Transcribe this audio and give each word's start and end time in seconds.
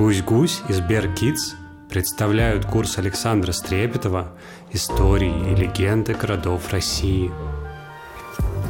Гусь-гусь 0.00 0.62
и 0.66 0.72
Сбер-Кидс 0.72 1.56
представляют 1.90 2.64
курс 2.64 2.96
Александра 2.96 3.52
Стрепетова 3.52 4.32
«Истории 4.72 5.52
и 5.52 5.54
легенды 5.54 6.14
городов 6.14 6.72
России». 6.72 7.30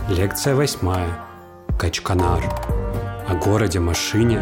Лекция 0.08 0.56
восьмая. 0.56 1.20
Качканар. 1.78 2.42
О 3.28 3.36
городе-машине, 3.36 4.40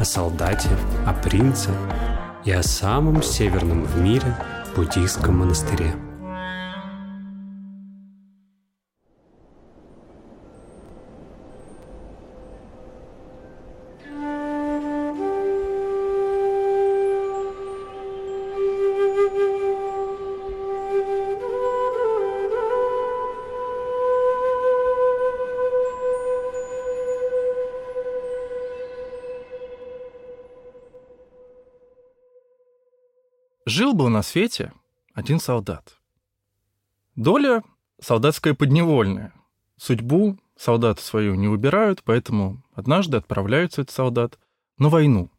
о 0.00 0.04
солдате, 0.04 0.70
о 1.06 1.12
принце 1.12 1.70
и 2.44 2.50
о 2.50 2.64
самом 2.64 3.22
северном 3.22 3.84
в 3.84 4.00
мире 4.00 4.36
буддийском 4.74 5.38
монастыре. 5.38 5.94
Жил-был 33.68 34.08
на 34.10 34.22
свете 34.22 34.72
один 35.12 35.40
солдат. 35.40 35.98
Доля 37.16 37.64
солдатская 38.00 38.54
подневольная. 38.54 39.32
Судьбу 39.76 40.38
солдаты 40.56 41.02
свою 41.02 41.34
не 41.34 41.48
выбирают, 41.48 42.04
поэтому 42.04 42.62
однажды 42.74 43.16
отправляется 43.16 43.82
этот 43.82 43.92
солдат 43.92 44.38
на 44.78 44.88
войну, 44.88 45.32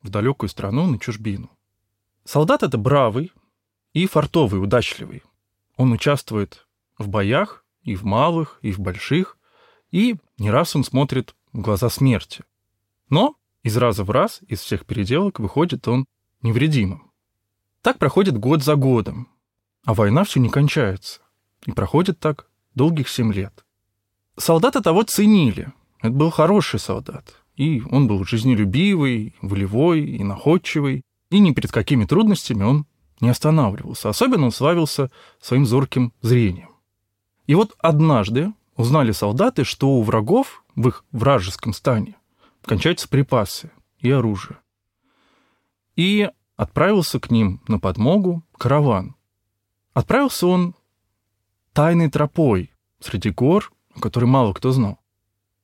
в 0.00 0.08
далекую 0.08 0.48
страну, 0.48 0.86
на 0.86 0.98
чужбину. 0.98 1.50
Солдат 2.24 2.62
это 2.62 2.78
бравый 2.78 3.32
и 3.92 4.06
фартовый, 4.06 4.62
удачливый. 4.62 5.22
Он 5.76 5.92
участвует 5.92 6.66
в 6.96 7.08
боях 7.08 7.66
и 7.82 7.96
в 7.96 8.02
малых, 8.02 8.60
и 8.62 8.72
в 8.72 8.78
больших, 8.78 9.36
и 9.90 10.16
не 10.38 10.50
раз 10.50 10.74
он 10.74 10.84
смотрит 10.84 11.34
в 11.52 11.60
глаза 11.60 11.90
смерти. 11.90 12.44
Но 13.10 13.36
из 13.62 13.76
раза 13.76 14.04
в 14.04 14.10
раз, 14.10 14.40
из 14.48 14.60
всех 14.60 14.86
переделок, 14.86 15.38
выходит 15.38 15.86
он 15.86 16.06
невредимым. 16.40 17.07
Так 17.88 17.98
проходит 17.98 18.36
год 18.36 18.62
за 18.62 18.76
годом, 18.76 19.28
а 19.86 19.94
война 19.94 20.24
все 20.24 20.40
не 20.40 20.50
кончается. 20.50 21.22
И 21.64 21.72
проходит 21.72 22.20
так 22.20 22.50
долгих 22.74 23.08
семь 23.08 23.32
лет. 23.32 23.64
Солдата 24.36 24.82
того 24.82 25.04
ценили. 25.04 25.72
Это 26.02 26.12
был 26.12 26.28
хороший 26.28 26.80
солдат. 26.80 27.36
И 27.56 27.82
он 27.90 28.06
был 28.06 28.26
жизнелюбивый, 28.26 29.34
волевой 29.40 30.02
и 30.02 30.22
находчивый. 30.22 31.00
И 31.30 31.38
ни 31.38 31.52
перед 31.52 31.72
какими 31.72 32.04
трудностями 32.04 32.62
он 32.62 32.84
не 33.22 33.30
останавливался. 33.30 34.10
Особенно 34.10 34.44
он 34.44 34.52
славился 34.52 35.10
своим 35.40 35.64
зорким 35.64 36.12
зрением. 36.20 36.76
И 37.46 37.54
вот 37.54 37.74
однажды 37.78 38.52
узнали 38.76 39.12
солдаты, 39.12 39.64
что 39.64 39.92
у 39.92 40.02
врагов 40.02 40.62
в 40.76 40.88
их 40.88 41.06
вражеском 41.10 41.72
стане 41.72 42.16
кончаются 42.66 43.08
припасы 43.08 43.70
и 44.00 44.10
оружие. 44.10 44.58
И 45.96 46.28
отправился 46.58 47.20
к 47.20 47.30
ним 47.30 47.62
на 47.68 47.78
подмогу 47.78 48.44
караван. 48.58 49.14
Отправился 49.94 50.48
он 50.48 50.74
тайной 51.72 52.10
тропой 52.10 52.72
среди 53.00 53.30
гор, 53.30 53.72
о 53.94 54.00
которой 54.00 54.24
мало 54.24 54.52
кто 54.52 54.72
знал. 54.72 54.98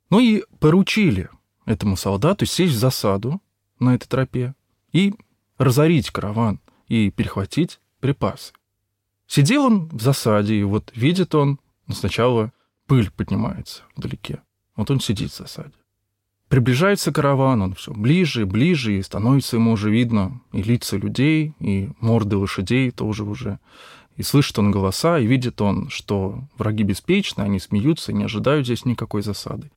Ну 0.09 0.21
и 0.21 0.45
поручили 0.61 1.29
этому 1.67 1.97
солдату 1.97 2.47
сесть 2.47 2.75
в 2.75 2.79
засаду 2.79 3.43
на 3.81 3.97
этой 3.97 4.07
тропе 4.07 4.55
и 4.93 5.15
разорить 5.59 6.11
караван 6.11 6.61
и 6.87 7.11
перехватить 7.11 7.81
припасы. 7.99 8.53
Сидел 9.27 9.65
он 9.65 9.89
в 9.89 10.01
засаде, 10.01 10.55
и 10.55 10.63
вот 10.63 10.93
видит 10.95 11.35
он, 11.35 11.59
сначала 11.91 12.53
пыль 12.87 13.11
поднимается 13.11 13.83
вдалеке. 13.97 14.43
Вот 14.77 14.91
он 14.93 15.01
сидит 15.01 15.33
в 15.33 15.37
засаде. 15.37 15.75
Приближается 16.55 17.11
караван, 17.11 17.63
он 17.63 17.75
все 17.75 17.93
ближе 17.93 18.43
и 18.43 18.45
ближе, 18.45 18.97
и 18.97 19.03
становится 19.03 19.57
ему 19.57 19.73
уже 19.73 19.91
видно 19.91 20.41
и 20.53 20.63
лица 20.63 20.97
людей, 20.97 21.53
и 21.59 21.91
морды 21.99 22.37
лошадей 22.37 22.93
тоже 22.93 23.25
уже. 23.25 23.59
И 24.17 24.23
слышит 24.23 24.57
он 24.61 24.71
голоса, 24.71 25.19
и 25.19 25.27
видит 25.27 25.61
он, 25.61 25.89
что 25.91 26.45
враги 26.57 26.85
беспечны, 26.85 27.43
они 27.43 27.59
смеются, 27.59 28.13
не 28.13 28.23
ожидают 28.23 28.67
здесь 28.67 28.85
никакой 28.85 29.23
засады. 29.23 29.73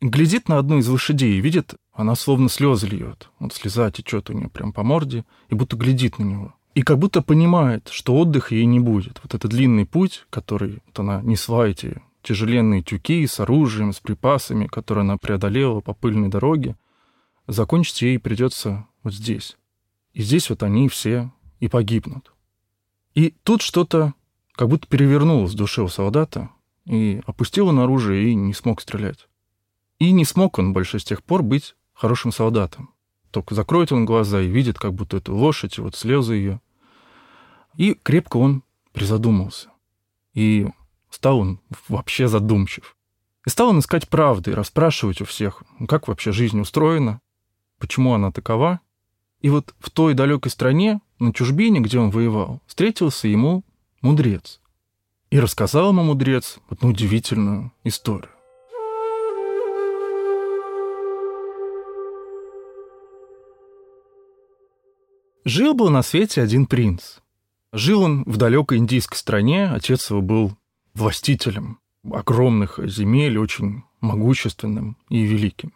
Глядит 0.00 0.48
на 0.48 0.58
одну 0.58 0.78
из 0.78 0.86
лошадей 0.86 1.36
и 1.36 1.40
видит, 1.40 1.74
она 1.92 2.14
словно 2.14 2.48
слезы 2.48 2.86
льет. 2.86 3.28
Вот 3.40 3.52
слеза 3.52 3.90
течет 3.90 4.30
у 4.30 4.32
нее 4.32 4.48
прям 4.48 4.72
по 4.72 4.84
морде, 4.84 5.24
и 5.48 5.56
будто 5.56 5.76
глядит 5.76 6.20
на 6.20 6.22
него. 6.22 6.54
И 6.76 6.82
как 6.82 7.00
будто 7.00 7.22
понимает, 7.22 7.88
что 7.90 8.14
отдыха 8.14 8.54
ей 8.54 8.66
не 8.66 8.78
будет. 8.78 9.18
Вот 9.24 9.34
этот 9.34 9.50
длинный 9.50 9.84
путь, 9.84 10.26
который 10.30 10.78
вот 10.86 10.96
она 11.00 11.22
несла 11.22 11.66
эти 11.66 12.00
тяжеленные 12.22 12.82
тюки 12.82 13.26
с 13.26 13.40
оружием, 13.40 13.92
с 13.92 14.00
припасами, 14.00 14.66
которые 14.66 15.02
она 15.02 15.16
преодолела 15.16 15.80
по 15.80 15.94
пыльной 15.94 16.28
дороге, 16.28 16.76
закончить 17.46 18.02
ей 18.02 18.18
придется 18.18 18.86
вот 19.02 19.14
здесь. 19.14 19.56
И 20.12 20.22
здесь 20.22 20.50
вот 20.50 20.62
они 20.62 20.88
все 20.88 21.32
и 21.60 21.68
погибнут. 21.68 22.32
И 23.14 23.34
тут 23.42 23.62
что-то 23.62 24.14
как 24.52 24.68
будто 24.68 24.86
перевернулось 24.86 25.52
в 25.52 25.56
душе 25.56 25.82
у 25.82 25.88
солдата, 25.88 26.50
и 26.84 27.22
опустил 27.26 27.68
он 27.68 27.78
оружие 27.78 28.30
и 28.30 28.34
не 28.34 28.52
смог 28.52 28.80
стрелять. 28.80 29.28
И 29.98 30.12
не 30.12 30.24
смог 30.24 30.58
он 30.58 30.72
больше 30.72 30.98
с 30.98 31.04
тех 31.04 31.22
пор 31.22 31.42
быть 31.42 31.74
хорошим 31.92 32.32
солдатом. 32.32 32.90
Только 33.30 33.54
закроет 33.54 33.92
он 33.92 34.04
глаза 34.06 34.40
и 34.40 34.48
видит, 34.48 34.78
как 34.78 34.94
будто 34.94 35.18
эту 35.18 35.34
лошадь, 35.34 35.78
и 35.78 35.80
вот 35.80 35.94
слезы 35.94 36.34
ее. 36.34 36.60
И 37.76 37.94
крепко 37.94 38.38
он 38.38 38.62
призадумался. 38.92 39.68
И 40.34 40.68
Стал 41.10 41.40
он 41.40 41.60
вообще 41.88 42.28
задумчив. 42.28 42.96
И 43.46 43.50
стал 43.50 43.70
он 43.70 43.80
искать 43.80 44.08
правды, 44.08 44.54
расспрашивать 44.54 45.20
у 45.20 45.24
всех, 45.24 45.62
как 45.88 46.08
вообще 46.08 46.32
жизнь 46.32 46.60
устроена, 46.60 47.20
почему 47.78 48.14
она 48.14 48.30
такова. 48.30 48.80
И 49.40 49.50
вот 49.50 49.74
в 49.80 49.90
той 49.90 50.14
далекой 50.14 50.50
стране, 50.50 51.00
на 51.18 51.32
чужбине, 51.32 51.80
где 51.80 51.98
он 51.98 52.10
воевал, 52.10 52.60
встретился 52.66 53.28
ему 53.28 53.64
мудрец. 54.02 54.60
И 55.30 55.40
рассказал 55.40 55.90
ему 55.90 56.02
мудрец 56.02 56.58
одну 56.68 56.90
удивительную 56.90 57.72
историю. 57.84 58.30
Жил 65.44 65.72
был 65.72 65.88
на 65.88 66.02
свете 66.02 66.42
один 66.42 66.66
принц. 66.66 67.16
Жил 67.72 68.02
он 68.02 68.24
в 68.24 68.36
далекой 68.36 68.78
индийской 68.78 69.16
стране, 69.16 69.70
отец 69.70 70.10
его 70.10 70.20
был 70.20 70.56
властителем 70.94 71.78
огромных 72.10 72.80
земель, 72.84 73.38
очень 73.38 73.84
могущественным 74.00 74.96
и 75.08 75.22
великим. 75.22 75.72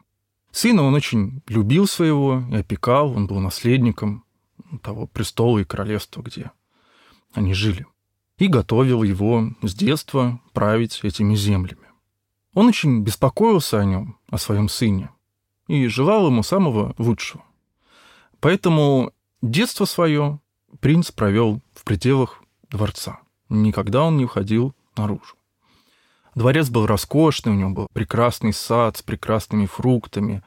Сына 0.51 0.83
он 0.83 0.95
очень 0.95 1.43
любил 1.49 1.87
своего 1.87 2.45
и 2.51 2.57
опекал, 2.57 3.11
он 3.11 3.27
был 3.27 3.41
наследником 3.41 4.25
того 4.83 5.07
престола 5.07 5.59
и 5.59 5.65
королевства, 5.65 6.23
где 6.23 6.53
они 7.33 7.55
жили, 7.55 7.87
и 8.39 8.47
готовил 8.47 9.03
его 9.03 9.51
с 9.63 9.75
детства 9.75 10.41
править 10.53 11.01
этими 11.03 11.35
землями. 11.35 11.89
Он 12.55 12.67
очень 12.67 13.03
беспокоился 13.03 13.81
о 13.81 13.85
нем, 13.85 14.17
о 14.29 14.39
своем 14.39 14.69
сыне, 14.69 15.11
и 15.67 15.87
желал 15.89 16.29
ему 16.29 16.43
самого 16.43 16.95
лучшего. 16.99 17.45
Поэтому 18.41 19.13
детство 19.43 19.87
свое 19.87 20.41
принц 20.81 21.11
провел 21.11 21.61
в 21.75 21.85
пределах 21.85 22.43
дворца. 22.71 23.21
Никогда 23.49 24.05
он 24.05 24.17
не 24.19 24.25
уходил 24.25 24.75
наружу. 24.97 25.37
Дворец 26.35 26.69
был 26.69 26.87
роскошный, 26.87 27.53
у 27.53 27.57
него 27.57 27.71
был 27.71 27.89
прекрасный 27.93 28.53
сад 28.53 28.97
с 28.97 29.03
прекрасными 29.03 29.67
фруктами, 29.67 30.43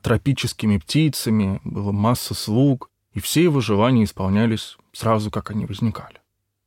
тропическими 0.00 0.78
птицами, 0.78 1.60
была 1.64 1.92
масса 1.92 2.34
слуг, 2.34 2.90
и 3.12 3.20
все 3.20 3.42
его 3.42 3.60
желания 3.60 4.04
исполнялись 4.04 4.76
сразу, 4.92 5.30
как 5.30 5.50
они 5.50 5.66
возникали. 5.66 6.20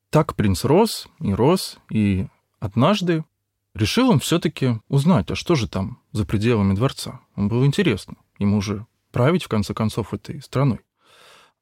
Так 0.09 0.35
принц 0.35 0.63
рос 0.63 1.07
и 1.19 1.33
рос, 1.33 1.77
и 1.89 2.27
однажды 2.59 3.23
решил 3.73 4.09
он 4.09 4.19
все-таки 4.19 4.79
узнать, 4.89 5.31
а 5.31 5.35
что 5.35 5.55
же 5.55 5.67
там 5.67 5.99
за 6.11 6.25
пределами 6.25 6.75
дворца. 6.75 7.21
Он 7.35 7.47
был 7.47 7.65
интересно, 7.65 8.15
ему 8.37 8.61
же 8.61 8.85
править, 9.11 9.43
в 9.43 9.47
конце 9.47 9.73
концов, 9.73 10.13
этой 10.13 10.41
страной. 10.41 10.81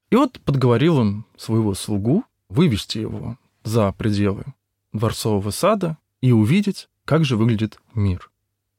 И 0.09 0.15
вот 0.15 0.39
подговорил 0.41 0.97
он 0.97 1.25
своего 1.37 1.75
слугу 1.75 2.23
вывести 2.49 2.97
его 2.97 3.37
за 3.63 3.91
пределы 3.91 4.45
дворцового 4.93 5.51
сада 5.51 5.97
и 6.21 6.31
увидеть, 6.31 6.89
как 7.05 7.25
же 7.25 7.37
выглядит 7.37 7.79
мир. 7.93 8.29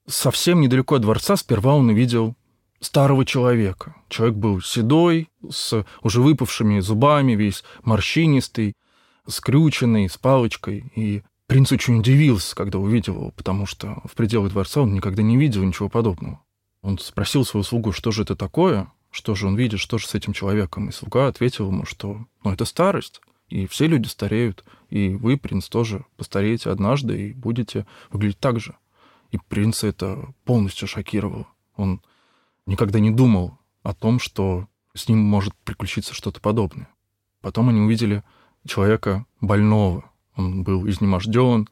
Совсем 0.07 0.61
недалеко 0.61 0.95
от 0.95 1.01
дворца 1.01 1.35
сперва 1.35 1.75
он 1.75 1.89
увидел 1.89 2.35
старого 2.79 3.25
человека. 3.25 3.95
Человек 4.09 4.35
был 4.35 4.61
седой, 4.61 5.29
с 5.49 5.85
уже 6.01 6.21
выпавшими 6.21 6.79
зубами, 6.79 7.33
весь 7.33 7.63
морщинистый, 7.83 8.73
скрюченный, 9.27 10.09
с 10.09 10.17
палочкой. 10.17 10.91
И 10.95 11.23
принц 11.47 11.71
очень 11.71 11.99
удивился, 11.99 12.55
когда 12.55 12.79
увидел 12.79 13.15
его, 13.15 13.31
потому 13.31 13.65
что 13.65 14.01
в 14.05 14.15
пределах 14.15 14.51
дворца 14.51 14.81
он 14.81 14.93
никогда 14.93 15.21
не 15.21 15.37
видел 15.37 15.63
ничего 15.63 15.89
подобного. 15.89 16.41
Он 16.81 16.97
спросил 16.97 17.45
своего 17.45 17.63
слугу, 17.63 17.91
что 17.91 18.11
же 18.11 18.23
это 18.23 18.35
такое, 18.35 18.91
что 19.11 19.35
же 19.35 19.47
он 19.47 19.55
видит, 19.55 19.79
что 19.79 19.97
же 19.97 20.07
с 20.07 20.15
этим 20.15 20.33
человеком. 20.33 20.89
И 20.89 20.91
слуга 20.91 21.27
ответил 21.27 21.67
ему, 21.67 21.85
что 21.85 22.25
ну, 22.43 22.51
это 22.51 22.65
старость, 22.65 23.21
и 23.51 23.67
все 23.67 23.85
люди 23.85 24.07
стареют, 24.07 24.63
и 24.89 25.09
вы, 25.09 25.37
принц, 25.37 25.67
тоже 25.67 26.05
постареете 26.15 26.69
однажды 26.69 27.29
и 27.29 27.33
будете 27.33 27.85
выглядеть 28.09 28.39
так 28.39 28.59
же. 28.59 28.77
И 29.31 29.37
принца 29.37 29.87
это 29.87 30.33
полностью 30.45 30.87
шокировало. 30.87 31.47
Он 31.75 32.01
никогда 32.65 32.99
не 32.99 33.11
думал 33.11 33.57
о 33.83 33.93
том, 33.93 34.19
что 34.19 34.67
с 34.93 35.09
ним 35.09 35.19
может 35.19 35.53
приключиться 35.65 36.13
что-то 36.13 36.39
подобное. 36.39 36.87
Потом 37.41 37.69
они 37.69 37.81
увидели 37.81 38.23
человека 38.65 39.25
больного. 39.41 40.09
Он 40.35 40.63
был 40.63 40.87
изнеможден, 40.87 41.67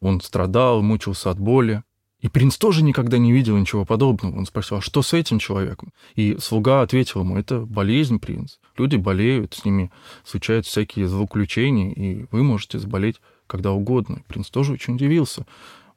он 0.00 0.20
страдал, 0.22 0.80
мучился 0.80 1.30
от 1.30 1.38
боли. 1.38 1.82
И 2.20 2.28
принц 2.28 2.58
тоже 2.58 2.82
никогда 2.82 3.16
не 3.18 3.32
видел 3.32 3.56
ничего 3.56 3.84
подобного. 3.84 4.36
Он 4.36 4.46
спросил, 4.46 4.78
а 4.78 4.80
что 4.82 5.00
с 5.02 5.14
этим 5.14 5.38
человеком? 5.38 5.92
И 6.14 6.36
слуга 6.38 6.82
ответил 6.82 7.20
ему, 7.20 7.38
это 7.38 7.60
болезнь, 7.60 8.18
принц. 8.18 8.58
Люди 8.76 8.96
болеют, 8.96 9.54
с 9.54 9.64
ними 9.64 9.90
случаются 10.24 10.70
всякие 10.70 11.08
злоключения, 11.08 11.92
и 11.92 12.26
вы 12.30 12.42
можете 12.42 12.78
заболеть 12.78 13.16
когда 13.50 13.72
угодно. 13.72 14.22
Принц 14.28 14.48
тоже 14.48 14.74
очень 14.74 14.94
удивился. 14.94 15.44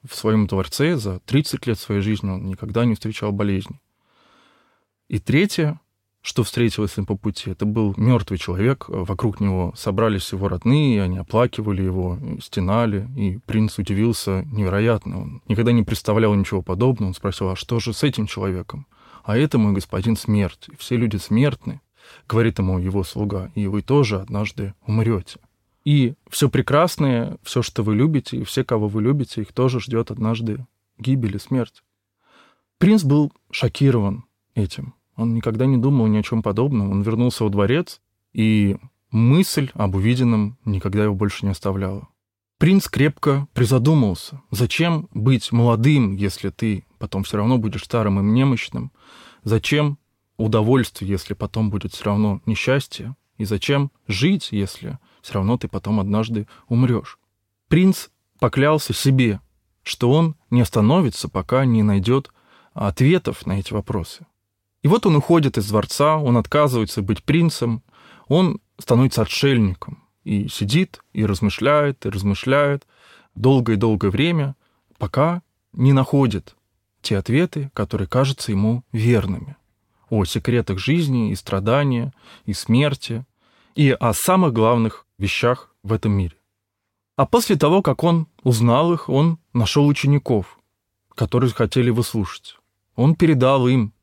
В 0.03 0.15
своем 0.15 0.47
дворце 0.47 0.97
за 0.97 1.19
30 1.19 1.67
лет 1.67 1.79
своей 1.79 2.01
жизни 2.01 2.29
он 2.31 2.47
никогда 2.47 2.83
не 2.83 2.95
встречал 2.95 3.31
болезни. 3.31 3.79
И 5.07 5.19
третье, 5.19 5.79
что 6.23 6.43
встретилось 6.43 6.97
им 6.97 7.05
по 7.05 7.17
пути. 7.17 7.51
Это 7.51 7.65
был 7.65 7.93
мертвый 7.97 8.39
человек, 8.39 8.85
вокруг 8.87 9.41
него 9.41 9.73
собрались 9.75 10.31
его 10.31 10.47
родные, 10.47 11.03
они 11.03 11.17
оплакивали 11.17 11.83
его, 11.83 12.17
стенали, 12.41 13.09
и 13.17 13.39
принц 13.45 13.77
удивился 13.77 14.43
невероятно. 14.45 15.21
Он 15.21 15.41
никогда 15.49 15.73
не 15.73 15.83
представлял 15.83 16.33
ничего 16.33 16.61
подобного. 16.61 17.09
Он 17.09 17.13
спросил, 17.13 17.49
а 17.49 17.57
что 17.57 17.79
же 17.79 17.91
с 17.91 18.03
этим 18.03 18.25
человеком? 18.25 18.87
А 19.25 19.37
это 19.37 19.57
мой 19.57 19.73
господин 19.73 20.15
смерть. 20.15 20.69
И 20.71 20.77
все 20.77 20.95
люди 20.95 21.17
смертны, 21.17 21.81
говорит 22.27 22.57
ему 22.57 22.79
его 22.79 23.03
слуга, 23.03 23.51
и 23.53 23.67
вы 23.67 23.81
тоже 23.81 24.21
однажды 24.21 24.73
умрете. 24.87 25.41
И 25.83 26.13
все 26.29 26.49
прекрасное, 26.49 27.37
все, 27.43 27.61
что 27.61 27.83
вы 27.83 27.95
любите, 27.95 28.37
и 28.37 28.43
все, 28.45 28.63
кого 28.63 28.87
вы 28.87 29.01
любите, 29.01 29.41
их 29.41 29.51
тоже 29.51 29.81
ждет 29.81 30.09
однажды 30.09 30.65
гибель 30.97 31.35
и 31.35 31.39
смерть. 31.39 31.83
Принц 32.77 33.03
был 33.03 33.33
шокирован 33.51 34.23
этим. 34.55 34.93
Он 35.15 35.33
никогда 35.33 35.65
не 35.65 35.77
думал 35.77 36.07
ни 36.07 36.17
о 36.17 36.23
чем 36.23 36.41
подобном. 36.41 36.91
Он 36.91 37.01
вернулся 37.01 37.43
во 37.43 37.49
дворец, 37.49 38.01
и 38.33 38.77
мысль 39.11 39.69
об 39.73 39.95
увиденном 39.95 40.57
никогда 40.65 41.03
его 41.03 41.13
больше 41.13 41.45
не 41.45 41.51
оставляла. 41.51 42.07
Принц 42.57 42.87
крепко 42.87 43.47
призадумался. 43.53 44.41
Зачем 44.49 45.09
быть 45.13 45.51
молодым, 45.51 46.15
если 46.15 46.49
ты 46.49 46.85
потом 46.97 47.23
все 47.23 47.37
равно 47.37 47.57
будешь 47.57 47.83
старым 47.83 48.19
и 48.19 48.23
немощным? 48.23 48.91
Зачем 49.43 49.97
удовольствие, 50.37 51.11
если 51.11 51.33
потом 51.33 51.69
будет 51.69 51.93
все 51.93 52.05
равно 52.05 52.41
несчастье? 52.45 53.15
И 53.37 53.45
зачем 53.45 53.91
жить, 54.07 54.49
если 54.51 54.97
все 55.21 55.33
равно 55.33 55.57
ты 55.57 55.67
потом 55.67 55.99
однажды 55.99 56.47
умрешь? 56.67 57.19
Принц 57.67 58.07
поклялся 58.39 58.93
себе, 58.93 59.41
что 59.83 60.11
он 60.11 60.35
не 60.49 60.61
остановится, 60.61 61.27
пока 61.27 61.65
не 61.65 61.83
найдет 61.83 62.31
ответов 62.73 63.45
на 63.45 63.59
эти 63.59 63.73
вопросы. 63.73 64.25
И 64.83 64.87
вот 64.87 65.05
он 65.05 65.15
уходит 65.15 65.57
из 65.57 65.69
дворца, 65.69 66.17
он 66.17 66.37
отказывается 66.37 67.01
быть 67.01 67.23
принцем, 67.23 67.81
он 68.27 68.59
становится 68.77 69.21
отшельником 69.21 70.03
и 70.25 70.47
сидит, 70.49 71.01
и 71.13 71.25
размышляет, 71.25 72.05
и 72.05 72.09
размышляет 72.09 72.85
долгое 73.33 73.73
и 73.73 73.77
долгое 73.77 74.11
время, 74.11 74.55
пока 74.97 75.41
не 75.71 75.93
находит 75.93 76.55
те 77.01 77.17
ответы, 77.17 77.71
которые 77.73 78.07
кажутся 78.07 78.51
ему 78.51 78.83
верными 78.91 79.55
о 80.09 80.25
секретах 80.25 80.79
жизни 80.79 81.31
и 81.31 81.35
страдания, 81.35 82.13
и 82.45 82.53
смерти, 82.53 83.25
и 83.75 83.89
о 83.89 84.13
самых 84.13 84.53
главных 84.53 85.07
вещах 85.17 85.73
в 85.81 85.93
этом 85.93 86.11
мире. 86.11 86.35
А 87.15 87.25
после 87.25 87.55
того, 87.55 87.81
как 87.81 88.03
он 88.03 88.27
узнал 88.43 88.93
их, 88.93 89.09
он 89.09 89.39
нашел 89.53 89.87
учеников, 89.87 90.59
которые 91.15 91.51
хотели 91.51 91.87
его 91.87 92.03
слушать. 92.03 92.57
Он 92.95 93.15
передал 93.15 93.67
им 93.67 93.93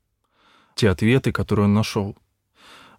те 0.81 0.89
ответы, 0.89 1.31
которые 1.31 1.67
он 1.67 1.75
нашел. 1.75 2.17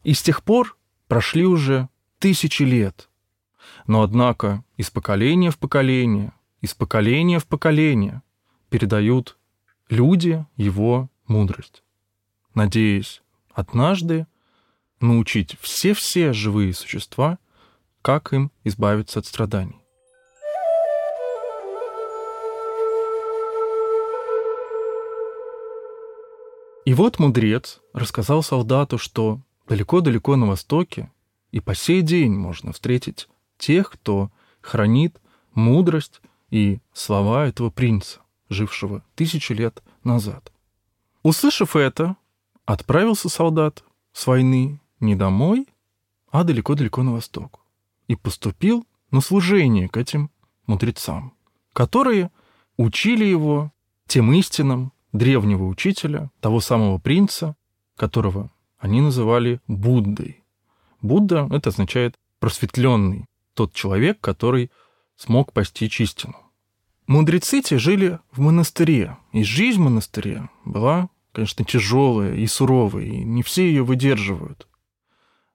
И 0.04 0.14
с 0.14 0.22
тех 0.22 0.44
пор 0.44 0.78
прошли 1.08 1.46
уже 1.46 1.90
тысячи 2.20 2.62
лет. 2.62 3.10
Но, 3.88 4.04
однако, 4.04 4.64
из 4.78 4.92
поколения 4.92 5.50
в 5.50 5.58
поколение, 5.58 6.32
из 6.62 6.76
поколения 6.76 7.40
в 7.40 7.48
поколение 7.48 8.22
передают 8.70 9.36
люди 9.90 10.46
его 10.58 11.10
мудрость, 11.26 11.84
надеясь 12.54 13.24
однажды 13.52 14.28
научить 15.00 15.58
все-все 15.60 16.34
живые 16.34 16.76
существа, 16.76 17.40
как 18.04 18.32
им 18.32 18.52
избавиться 18.64 19.18
от 19.20 19.26
страданий. 19.26 19.81
И 26.86 26.94
вот 26.94 27.20
мудрец 27.20 27.80
рассказал 27.94 28.42
солдату, 28.42 28.98
что 28.98 29.40
далеко-далеко 29.68 30.36
на 30.36 30.48
востоке 30.48 31.12
и 31.52 31.60
по 31.60 31.76
сей 31.76 32.02
день 32.02 32.34
можно 32.34 32.74
встретить 32.74 33.30
тех, 33.58 33.92
кто 33.92 34.32
хранит 34.62 35.22
мудрость 35.54 36.22
и 36.50 36.80
слова 36.94 37.46
этого 37.46 37.70
принца, 37.70 38.20
жившего 38.50 39.04
тысячи 39.16 39.54
лет 39.54 39.84
назад. 40.04 40.52
Услышав 41.24 41.76
это, 41.76 42.16
отправился 42.66 43.30
солдат 43.30 43.84
с 44.12 44.26
войны 44.26 44.82
не 45.00 45.16
домой, 45.16 45.68
а 46.32 46.44
далеко-далеко 46.44 47.04
на 47.04 47.14
восток 47.14 47.60
и 48.08 48.16
поступил 48.16 48.86
на 49.12 49.22
служение 49.22 49.88
к 49.88 49.98
этим 49.98 50.32
мудрецам, 50.66 51.34
которые 51.74 52.32
учили 52.78 53.26
его 53.26 53.72
тем 54.08 54.34
истинам, 54.34 54.92
древнего 55.14 55.66
учителя, 55.66 56.32
того 56.40 56.60
самого 56.60 56.98
принца, 56.98 57.56
которого 57.96 58.52
они 58.78 59.02
называли 59.02 59.62
Буддой. 59.68 60.44
Будда— 61.02 61.48
это 61.52 61.70
означает 61.70 62.16
просветленный, 62.40 63.26
тот 63.54 63.74
человек, 63.74 64.20
который 64.20 64.72
смог 65.16 65.54
постичь 65.54 66.02
истину. 66.02 66.36
Мудрецы 67.08 67.62
те 67.62 67.78
жили 67.78 68.20
в 68.32 68.40
монастыре, 68.40 69.18
и 69.34 69.44
жизнь 69.44 69.80
в 69.80 69.84
монастыре 69.84 70.50
была, 70.66 71.10
конечно, 71.32 71.66
тяжелая 71.66 72.36
и 72.36 72.48
суровая, 72.48 73.04
и 73.04 73.24
не 73.24 73.44
все 73.44 73.68
ее 73.68 73.84
выдерживают. 73.84 74.68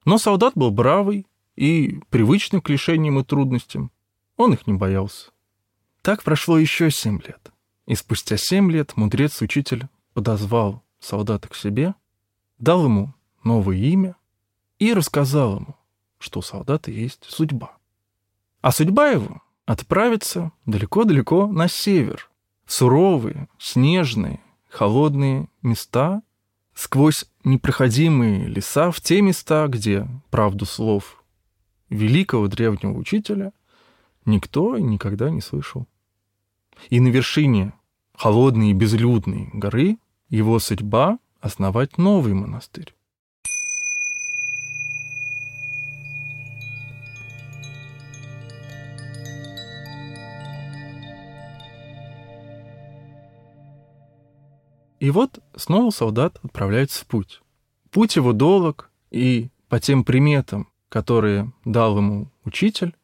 Но 0.05 0.17
солдат 0.17 0.53
был 0.55 0.71
бравый 0.71 1.25
и 1.55 1.99
привычный 2.09 2.61
к 2.61 2.69
лишениям 2.69 3.19
и 3.19 3.23
трудностям. 3.23 3.91
Он 4.37 4.53
их 4.53 4.67
не 4.67 4.73
боялся. 4.73 5.31
Так 6.01 6.23
прошло 6.23 6.57
еще 6.57 6.91
семь 6.91 7.19
лет. 7.25 7.51
И 7.87 7.95
спустя 7.95 8.37
семь 8.37 8.71
лет 8.71 8.95
мудрец-учитель 8.97 9.87
подозвал 10.13 10.83
солдата 10.99 11.47
к 11.47 11.55
себе, 11.55 11.95
дал 12.59 12.83
ему 12.85 13.13
новое 13.43 13.77
имя 13.77 14.15
и 14.77 14.93
рассказал 14.93 15.57
ему, 15.57 15.75
что 16.19 16.39
у 16.39 16.41
солдата 16.43 16.91
есть 16.91 17.25
судьба. 17.27 17.77
А 18.61 18.71
судьба 18.71 19.09
его— 19.09 19.41
отправиться 19.65 20.51
далеко-далеко 20.65 21.47
на 21.47 21.67
север, 21.69 22.29
в 22.65 22.73
суровые, 22.73 23.47
снежные, 23.57 24.41
холодные 24.67 25.47
места, 25.61 26.21
сквозь 26.73 27.25
непроходимые 27.45 28.47
леса, 28.47 28.91
в 28.91 28.99
те 28.99 29.21
места, 29.21 29.65
где, 29.67 30.07
правду 30.29 30.65
слов 30.65 31.23
великого 31.89 32.49
древнего 32.49 32.97
учителя, 32.97 33.53
никто 34.25 34.77
никогда 34.77 35.29
не 35.29 35.39
слышал. 35.39 35.87
И 36.89 36.99
на 36.99 37.07
вершине 37.07 37.73
холодной 38.17 38.71
и 38.71 38.73
безлюдной 38.73 39.49
горы 39.53 39.97
его 40.29 40.59
судьба— 40.59 41.19
основать 41.39 41.97
новый 41.97 42.33
монастырь. 42.33 42.93
И 54.99 55.11
вот 55.11 55.39
снова 55.55 55.91
солдат 55.91 56.39
отправляется 56.41 57.03
в 57.03 57.07
путь. 57.07 57.41
Путь 57.91 58.15
его 58.15 58.33
долг, 58.33 58.89
и 59.11 59.49
по 59.69 59.79
тем 59.79 60.03
приметам, 60.03 60.69
которые 60.89 61.53
дал 61.65 61.97
ему 61.97 62.31
учитель, 62.43 62.95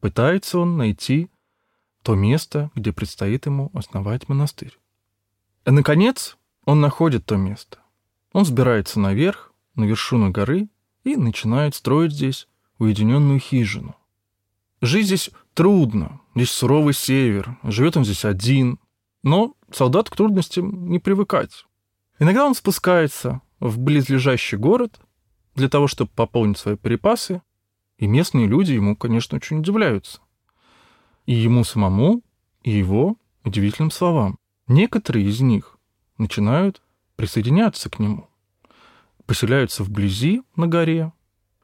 пытается 0.00 0.58
он 0.58 0.76
найти 0.76 1.30
то 2.06 2.14
место, 2.14 2.70
где 2.76 2.92
предстоит 2.92 3.46
ему 3.46 3.72
основать 3.74 4.28
монастырь. 4.28 4.78
И, 5.66 5.72
наконец, 5.72 6.36
он 6.64 6.80
находит 6.80 7.26
то 7.26 7.34
место. 7.34 7.78
Он 8.32 8.44
взбирается 8.44 9.00
наверх, 9.00 9.52
на 9.74 9.82
вершину 9.82 10.30
горы, 10.30 10.68
и 11.02 11.16
начинает 11.16 11.74
строить 11.74 12.12
здесь 12.12 12.46
уединенную 12.78 13.40
хижину. 13.40 13.96
Жить 14.80 15.06
здесь 15.06 15.30
трудно, 15.52 16.20
здесь 16.36 16.52
суровый 16.52 16.94
север, 16.94 17.58
живет 17.64 17.96
он 17.96 18.04
здесь 18.04 18.24
один, 18.24 18.78
но 19.24 19.54
солдат 19.72 20.08
к 20.08 20.14
трудностям 20.14 20.88
не 20.88 21.00
привыкать. 21.00 21.64
Иногда 22.20 22.46
он 22.46 22.54
спускается 22.54 23.40
в 23.58 23.80
близлежащий 23.80 24.56
город 24.56 25.00
для 25.56 25.68
того, 25.68 25.88
чтобы 25.88 26.12
пополнить 26.14 26.58
свои 26.58 26.76
припасы, 26.76 27.42
и 27.98 28.06
местные 28.06 28.46
люди 28.46 28.74
ему, 28.74 28.94
конечно, 28.94 29.38
очень 29.38 29.58
удивляются. 29.58 30.20
И 31.26 31.34
ему 31.34 31.64
самому, 31.64 32.22
и 32.62 32.70
его 32.70 33.16
удивительным 33.44 33.90
словам. 33.90 34.38
Некоторые 34.66 35.26
из 35.26 35.40
них 35.40 35.78
начинают 36.18 36.82
присоединяться 37.16 37.90
к 37.90 37.98
нему, 37.98 38.28
поселяются 39.26 39.84
вблизи 39.84 40.42
на 40.56 40.66
горе 40.66 41.12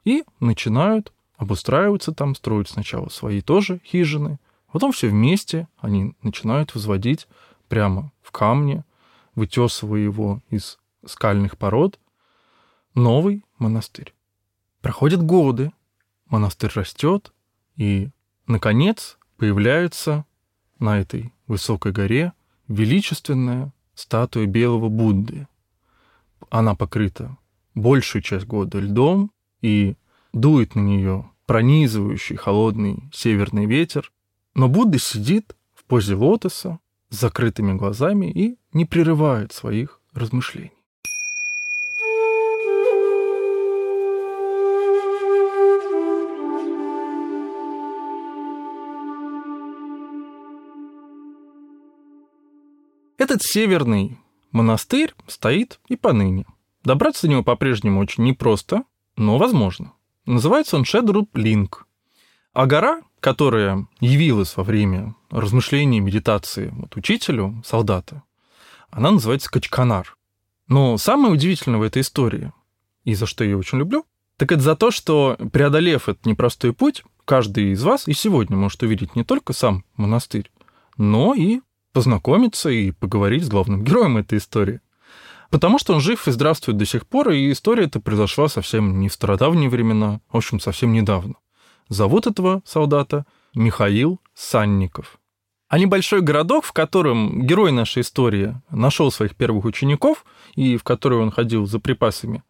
и 0.05 0.23
начинают 0.39 1.13
обустраиваться 1.37 2.13
там, 2.13 2.35
строить 2.35 2.69
сначала 2.69 3.09
свои 3.09 3.41
тоже 3.41 3.81
хижины, 3.85 4.39
потом 4.71 4.91
все 4.91 5.09
вместе 5.09 5.67
они 5.77 6.15
начинают 6.21 6.73
возводить 6.73 7.27
прямо 7.67 8.11
в 8.21 8.31
камне, 8.31 8.85
вытесывая 9.35 9.99
его 9.99 10.41
из 10.49 10.77
скальных 11.05 11.57
пород, 11.57 11.99
новый 12.95 13.43
монастырь. 13.57 14.13
Проходят 14.81 15.23
годы, 15.23 15.71
монастырь 16.27 16.71
растет, 16.73 17.33
и, 17.75 18.09
наконец, 18.47 19.17
появляется 19.43 20.25
на 20.79 21.01
этой 21.01 21.33
высокой 21.47 21.91
горе 21.91 22.31
величественная 22.69 23.73
статуя 23.93 24.45
белого 24.45 24.87
Будды. 24.87 25.49
Она 26.49 26.75
покрыта 26.75 27.35
большую 27.75 28.21
часть 28.21 28.45
года 28.45 28.79
льдом, 28.79 29.31
и 29.59 29.95
дует 30.31 30.75
на 30.75 30.79
нее 30.79 31.29
пронизывающий 31.45 32.37
холодный 32.37 33.03
северный 33.11 33.65
ветер, 33.65 34.13
но 34.55 34.69
Будда 34.69 34.97
сидит 34.97 35.57
в 35.75 35.83
позе 35.83 36.15
лотоса 36.15 36.79
с 37.09 37.19
закрытыми 37.19 37.73
глазами 37.73 38.31
и 38.31 38.57
не 38.71 38.85
прерывает 38.85 39.51
своих 39.51 39.99
размышлений. 40.13 40.71
Этот 53.33 53.47
северный 53.47 54.19
монастырь 54.51 55.15
стоит 55.25 55.79
и 55.87 55.95
поныне. 55.95 56.45
Добраться 56.83 57.23
до 57.23 57.29
него 57.29 57.43
по-прежнему 57.43 57.99
очень 57.99 58.25
непросто, 58.25 58.83
но 59.17 59.39
возможно. 59.39 59.93
Называется 60.27 60.75
он 60.75 60.85
Шедруп 60.85 61.35
Линк. 61.35 61.87
А 62.53 62.67
гора, 62.67 63.01
которая 63.19 63.87
явилась 63.99 64.55
во 64.55 64.63
время 64.63 65.15
размышлений 65.31 65.97
и 65.97 66.01
медитации 66.01 66.69
вот, 66.73 66.95
учителю, 66.95 67.59
солдата, 67.65 68.21
она 68.91 69.09
называется 69.09 69.49
Качканар. 69.49 70.15
Но 70.67 70.99
самое 70.99 71.33
удивительное 71.33 71.79
в 71.79 71.81
этой 71.81 72.03
истории, 72.03 72.53
и 73.03 73.15
за 73.15 73.25
что 73.25 73.43
я 73.43 73.57
очень 73.57 73.79
люблю, 73.79 74.05
так 74.37 74.51
это 74.51 74.61
за 74.61 74.75
то, 74.75 74.91
что, 74.91 75.37
преодолев 75.51 76.07
этот 76.07 76.27
непростой 76.27 76.71
путь, 76.71 77.03
каждый 77.25 77.71
из 77.71 77.81
вас 77.81 78.07
и 78.07 78.13
сегодня 78.13 78.57
может 78.57 78.83
увидеть 78.83 79.15
не 79.15 79.23
только 79.23 79.53
сам 79.53 79.85
монастырь, 79.95 80.51
но 80.97 81.33
и 81.33 81.61
познакомиться 81.93 82.69
и 82.69 82.91
поговорить 82.91 83.45
с 83.45 83.49
главным 83.49 83.83
героем 83.83 84.17
этой 84.17 84.39
истории. 84.39 84.81
Потому 85.49 85.77
что 85.77 85.93
он 85.93 86.01
жив 86.01 86.27
и 86.27 86.31
здравствует 86.31 86.77
до 86.77 86.85
сих 86.85 87.07
пор, 87.07 87.29
и 87.29 87.51
история 87.51 87.85
эта 87.85 87.99
произошла 87.99 88.49
совсем 88.49 88.99
не 88.99 89.07
в 89.07 89.13
стародавние 89.13 89.69
времена, 89.69 90.19
в 90.31 90.37
общем, 90.37 90.59
совсем 90.59 90.91
недавно. 90.91 91.35
Зовут 91.89 92.25
этого 92.25 92.63
солдата 92.65 93.25
Михаил 93.53 94.19
Санников. 94.33 95.19
А 95.69 95.77
небольшой 95.77 96.21
городок, 96.21 96.65
в 96.65 96.71
котором 96.71 97.45
герой 97.45 97.71
нашей 97.71 98.01
истории 98.01 98.59
нашел 98.69 99.11
своих 99.11 99.35
первых 99.35 99.65
учеников 99.65 100.25
и 100.55 100.77
в 100.77 100.83
который 100.83 101.19
он 101.19 101.31
ходил 101.31 101.65
за 101.65 101.79
припасами, 101.79 102.43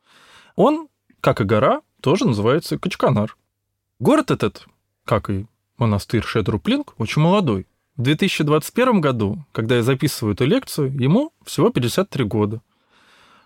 он, 0.55 0.87
как 1.19 1.41
и 1.41 1.45
гора, 1.45 1.81
тоже 2.01 2.25
называется 2.25 2.77
Качканар. 2.77 3.35
Город 3.99 4.31
этот, 4.31 4.65
как 5.05 5.29
и 5.29 5.45
монастырь 5.77 6.23
Шедруплинг, 6.23 6.93
очень 6.97 7.21
молодой. 7.21 7.67
В 7.95 8.01
2021 8.01 9.01
году, 9.01 9.45
когда 9.51 9.75
я 9.75 9.83
записываю 9.83 10.33
эту 10.33 10.45
лекцию, 10.45 10.91
ему 10.99 11.31
всего 11.45 11.69
53 11.69 12.23
года. 12.23 12.61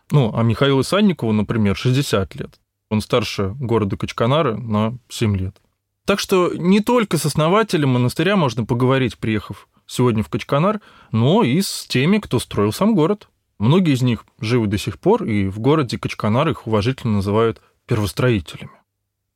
Ну, 0.09 0.31
а 0.33 0.41
Михаилу 0.41 0.83
Санникову, 0.83 1.33
например, 1.33 1.75
60 1.75 2.35
лет. 2.35 2.59
Он 2.89 3.01
старше 3.01 3.53
города 3.59 3.97
Качканары 3.97 4.55
на 4.55 4.97
7 5.09 5.35
лет. 5.35 5.57
Так 6.05 6.21
что 6.21 6.53
не 6.53 6.79
только 6.79 7.17
с 7.17 7.25
основателем 7.25 7.89
монастыря 7.89 8.37
можно 8.37 8.63
поговорить, 8.63 9.17
приехав 9.17 9.67
сегодня 9.85 10.23
в 10.23 10.29
Качканар, 10.29 10.79
но 11.11 11.43
и 11.43 11.61
с 11.61 11.85
теми, 11.85 12.19
кто 12.19 12.39
строил 12.39 12.71
сам 12.71 12.95
город. 12.95 13.27
Многие 13.59 13.95
из 13.95 14.01
них 14.01 14.25
живы 14.39 14.67
до 14.67 14.77
сих 14.77 14.97
пор, 14.99 15.25
и 15.25 15.47
в 15.47 15.59
городе 15.59 15.97
Качканар 15.97 16.47
их 16.47 16.67
уважительно 16.67 17.15
называют 17.15 17.61
первостроителями. 17.85 18.71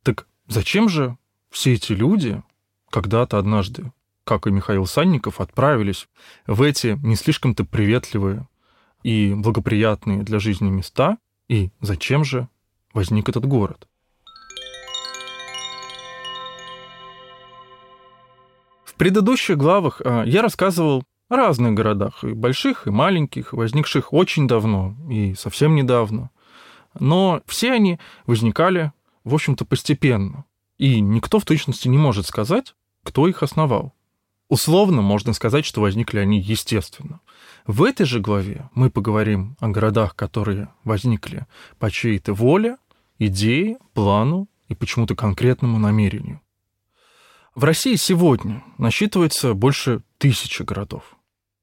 Так 0.03 0.25
зачем 0.47 0.87
же 0.87 1.17
все 1.49 1.73
эти 1.73 1.91
люди 1.91 2.41
когда-то 2.89 3.37
однажды 3.37 3.91
как 4.31 4.47
и 4.47 4.51
Михаил 4.51 4.85
Санников, 4.85 5.41
отправились 5.41 6.07
в 6.47 6.61
эти 6.61 6.97
не 7.03 7.17
слишком-то 7.17 7.65
приветливые 7.65 8.47
и 9.03 9.33
благоприятные 9.33 10.23
для 10.23 10.39
жизни 10.39 10.69
места, 10.69 11.17
и 11.49 11.69
зачем 11.81 12.23
же 12.23 12.47
возник 12.93 13.27
этот 13.27 13.45
город. 13.45 13.89
В 18.85 18.93
предыдущих 18.95 19.57
главах 19.57 20.01
а, 20.05 20.23
я 20.23 20.41
рассказывал 20.41 21.03
о 21.27 21.35
разных 21.35 21.73
городах, 21.73 22.23
и 22.23 22.31
больших, 22.31 22.87
и 22.87 22.89
маленьких, 22.89 23.51
возникших 23.51 24.13
очень 24.13 24.47
давно 24.47 24.95
и 25.09 25.33
совсем 25.33 25.75
недавно. 25.75 26.29
Но 26.97 27.41
все 27.47 27.73
они 27.73 27.99
возникали, 28.25 28.93
в 29.25 29.33
общем-то, 29.33 29.65
постепенно. 29.65 30.45
И 30.77 31.01
никто 31.01 31.37
в 31.37 31.43
точности 31.43 31.89
не 31.89 31.97
может 31.97 32.27
сказать, 32.27 32.75
кто 33.03 33.27
их 33.27 33.43
основал. 33.43 33.93
Условно 34.51 35.01
можно 35.01 35.31
сказать, 35.31 35.63
что 35.65 35.79
возникли 35.79 36.19
они 36.19 36.41
естественно. 36.41 37.21
В 37.65 37.83
этой 37.83 38.05
же 38.05 38.19
главе 38.19 38.69
мы 38.73 38.89
поговорим 38.89 39.55
о 39.61 39.69
городах, 39.69 40.13
которые 40.13 40.67
возникли 40.83 41.47
по 41.79 41.89
чьей-то 41.89 42.33
воле, 42.33 42.75
идее, 43.17 43.77
плану 43.93 44.49
и 44.67 44.75
почему-то 44.75 45.15
конкретному 45.15 45.79
намерению. 45.79 46.41
В 47.55 47.63
России 47.63 47.95
сегодня 47.95 48.61
насчитывается 48.77 49.53
больше 49.53 50.03
тысячи 50.17 50.63
городов. 50.63 51.15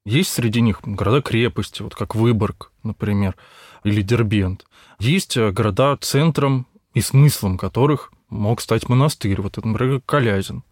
Есть 0.03 0.31
среди 0.31 0.59
них 0.59 0.79
города-крепости, 0.81 1.83
вот 1.83 1.93
как 1.93 2.15
Выборг, 2.15 2.71
например, 2.81 3.35
или 3.83 4.01
Дербент. 4.01 4.65
Есть 4.97 5.37
э, 5.37 5.51
города 5.51 5.95
центром 5.97 6.65
и 6.95 7.01
смыслом 7.01 7.59
которых 7.59 8.11
мог 8.29 8.61
стать 8.61 8.89
монастырь, 8.89 9.39
вот, 9.41 9.63
например, 9.63 10.01
Калязин. 10.07 10.63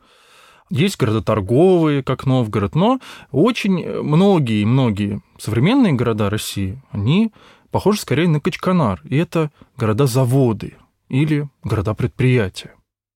Есть 0.70 0.98
города 0.98 1.22
торговые, 1.22 2.04
как 2.04 2.26
Новгород, 2.26 2.76
но 2.76 3.00
очень 3.32 4.02
многие-многие 4.02 5.22
современные 5.38 5.94
города 5.94 6.30
России, 6.30 6.82
они 6.92 7.32
похожи 7.72 8.00
скорее 8.00 8.28
на 8.28 8.40
Качканар, 8.40 9.02
и 9.06 9.18
это 9.18 9.52
города-заводы 9.78 10.76
или 11.10 11.48
города-предприятия. 11.64 12.74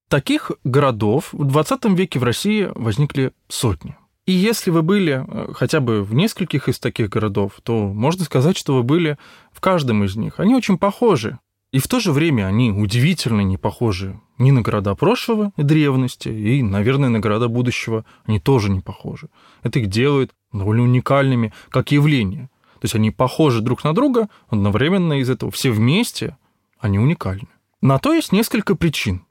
Таких 0.09 0.51
городов 0.63 1.29
в 1.31 1.45
20 1.45 1.85
веке 1.97 2.19
в 2.19 2.23
России 2.23 2.69
возникли 2.75 3.31
сотни. 3.47 3.95
И 4.25 4.33
если 4.33 4.69
вы 4.69 4.81
были 4.81 5.25
э, 5.25 5.53
хотя 5.53 5.79
бы 5.79 6.03
в 6.03 6.13
нескольких 6.13 6.69
из 6.69 6.79
таких 6.79 7.09
городов, 7.09 7.53
то 7.63 7.87
можно 7.87 8.23
сказать, 8.23 8.57
что 8.57 8.75
вы 8.75 8.83
были 8.83 9.17
в 9.51 9.61
каждом 9.61 10.03
из 10.03 10.15
них. 10.15 10.39
Они 10.39 10.53
очень 10.53 10.77
похожи. 10.77 11.39
И 11.71 11.79
в 11.79 11.87
то 11.87 11.99
же 11.99 12.11
время 12.11 12.47
они 12.47 12.71
удивительно 12.71 13.41
не 13.41 13.57
похожи 13.57 14.19
ни 14.37 14.51
на 14.51 14.61
города 14.61 14.93
прошлого 14.93 15.53
и 15.55 15.63
древности, 15.63 16.27
и, 16.27 16.61
наверное, 16.61 17.09
на 17.09 17.19
города 17.19 17.47
будущего 17.47 18.03
они 18.25 18.39
тоже 18.39 18.69
не 18.69 18.81
похожи. 18.81 19.29
Это 19.63 19.79
их 19.79 19.87
делает 19.87 20.31
довольно 20.51 20.83
уникальными 20.83 21.53
как 21.69 21.91
явление. 21.91 22.49
То 22.81 22.85
есть 22.85 22.95
они 22.95 23.11
похожи 23.11 23.61
друг 23.61 23.83
на 23.83 23.93
друга, 23.93 24.27
одновременно 24.49 25.19
из 25.19 25.29
этого 25.29 25.51
все 25.51 25.71
вместе 25.71 26.35
они 26.79 26.99
уникальны. 26.99 27.47
На 27.81 27.99
то 27.99 28.13
есть 28.13 28.31
несколько 28.31 28.75
причин. 28.75 29.25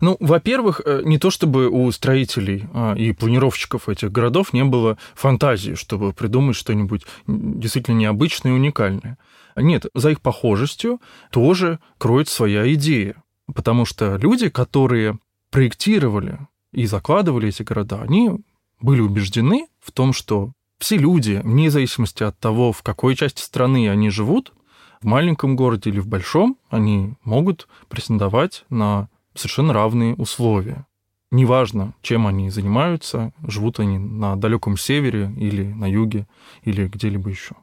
Ну, 0.00 0.16
во-первых, 0.20 0.80
э, 0.84 1.02
не 1.04 1.18
то 1.18 1.30
чтобы 1.30 1.68
у 1.68 1.90
строителей 1.92 2.64
а, 2.74 2.94
и 2.94 3.12
планировщиков 3.12 3.88
этих 3.88 4.10
городов 4.10 4.52
не 4.52 4.64
было 4.64 4.98
фантазии, 5.14 5.74
чтобы 5.74 6.12
придумать 6.12 6.56
что-нибудь 6.56 7.02
действительно 7.26 7.96
необычное 7.96 8.52
и 8.52 8.56
уникальное. 8.56 9.16
Нет, 9.56 9.86
за 9.94 10.10
их 10.10 10.20
похожестью 10.20 11.00
тоже 11.30 11.78
кроет 11.98 12.28
своя 12.28 12.72
идея. 12.74 13.22
Потому 13.54 13.84
что 13.84 14.16
люди, 14.16 14.48
которые 14.48 15.18
проектировали 15.50 16.38
и 16.72 16.86
закладывали 16.86 17.48
эти 17.48 17.62
города, 17.62 18.00
они 18.02 18.40
были 18.80 19.00
убеждены 19.00 19.68
в 19.80 19.92
том, 19.92 20.12
что 20.12 20.52
все 20.78 20.96
люди, 20.96 21.40
вне 21.44 21.70
зависимости 21.70 22.22
от 22.22 22.38
того, 22.38 22.72
в 22.72 22.82
какой 22.82 23.16
части 23.16 23.40
страны 23.40 23.88
они 23.88 24.10
живут, 24.10 24.52
в 25.00 25.06
маленьком 25.06 25.54
городе 25.56 25.90
или 25.90 26.00
в 26.00 26.06
большом, 26.06 26.56
они 26.70 27.14
могут 27.24 27.68
претендовать 27.88 28.64
на 28.70 29.08
совершенно 29.34 29.72
равные 29.72 30.14
условия. 30.14 30.86
Неважно, 31.30 31.94
чем 32.00 32.26
они 32.26 32.50
занимаются, 32.50 33.32
живут 33.42 33.80
они 33.80 33.98
на 33.98 34.36
далеком 34.36 34.76
севере 34.76 35.32
или 35.36 35.64
на 35.64 35.90
юге 35.90 36.26
или 36.62 36.86
где-либо 36.86 37.28
еще. 37.28 37.56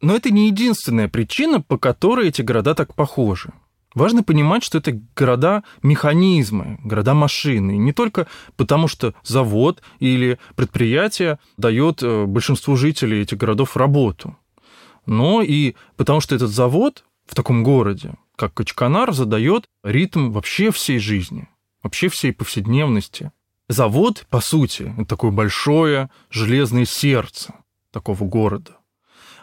Но 0.00 0.14
это 0.14 0.30
не 0.30 0.46
единственная 0.46 1.08
причина, 1.08 1.60
по 1.60 1.78
которой 1.78 2.28
эти 2.28 2.42
города 2.42 2.74
так 2.74 2.94
похожи. 2.94 3.52
Важно 3.94 4.22
понимать, 4.22 4.62
что 4.62 4.78
это 4.78 5.00
города-механизмы, 5.16 6.78
города-машины. 6.84 7.76
Не 7.78 7.92
только 7.92 8.28
потому, 8.56 8.86
что 8.86 9.14
завод 9.24 9.82
или 9.98 10.38
предприятие 10.54 11.38
дает 11.56 12.02
э, 12.02 12.26
большинству 12.26 12.76
жителей 12.76 13.22
этих 13.22 13.38
городов 13.38 13.76
работу, 13.76 14.36
но 15.06 15.42
и 15.42 15.74
потому, 15.96 16.20
что 16.20 16.34
этот 16.34 16.50
завод 16.50 17.04
в 17.26 17.34
таком 17.34 17.64
городе, 17.64 18.14
как 18.36 18.54
Качканар, 18.54 19.12
задает 19.12 19.64
ритм 19.82 20.30
вообще 20.30 20.70
всей 20.70 20.98
жизни, 20.98 21.48
вообще 21.82 22.08
всей 22.08 22.32
повседневности. 22.32 23.32
Завод, 23.68 24.26
по 24.30 24.40
сути, 24.40 24.94
это 24.96 25.06
такое 25.06 25.30
большое 25.30 26.10
железное 26.30 26.84
сердце 26.84 27.54
такого 27.90 28.22
города, 28.24 28.76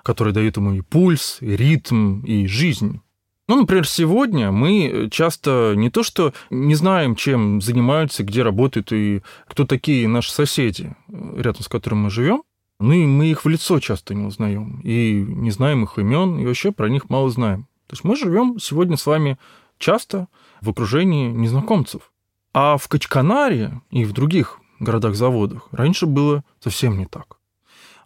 которое 0.05 0.31
дает 0.31 0.57
ему 0.57 0.74
и 0.74 0.81
пульс, 0.81 1.39
и 1.41 1.55
ритм, 1.55 2.21
и 2.21 2.45
жизнь. 2.45 3.01
Ну, 3.47 3.55
например, 3.57 3.88
сегодня 3.88 4.51
мы 4.51 5.09
часто 5.12 5.74
не 5.75 5.89
то 5.89 6.03
что 6.03 6.31
не 6.51 6.75
знаем, 6.75 7.15
чем 7.15 7.59
занимаются, 7.59 8.24
где 8.24 8.43
работают 8.43 8.91
и 8.91 9.24
кто 9.47 9.65
такие 9.65 10.07
наши 10.07 10.31
соседи, 10.31 10.95
рядом 11.07 11.63
с 11.63 11.67
которыми 11.67 12.01
мы 12.01 12.09
живем, 12.12 12.43
ну 12.79 12.93
и 12.93 13.05
мы 13.05 13.31
их 13.31 13.45
в 13.45 13.50
лицо 13.50 13.79
часто 13.79 14.13
не 14.13 14.25
узнаем, 14.25 14.79
и 14.83 15.25
не 15.27 15.50
знаем 15.50 15.83
их 15.83 15.97
имен, 15.97 16.38
и 16.38 16.45
вообще 16.45 16.71
про 16.71 16.88
них 16.88 17.09
мало 17.09 17.29
знаем. 17.31 17.63
То 17.88 17.93
есть 17.93 18.03
мы 18.03 18.15
живем 18.15 18.59
сегодня 18.59 18.97
с 18.97 19.05
вами 19.07 19.39
часто 19.79 20.27
в 20.62 20.69
окружении 20.69 21.31
незнакомцев. 21.31 22.12
А 22.53 22.77
в 22.77 22.88
Качканаре 22.88 23.81
и 23.89 24.05
в 24.05 24.13
других 24.13 24.59
городах-заводах 24.79 25.67
раньше 25.71 26.05
было 26.05 26.43
совсем 26.59 26.97
не 26.97 27.05
так. 27.05 27.38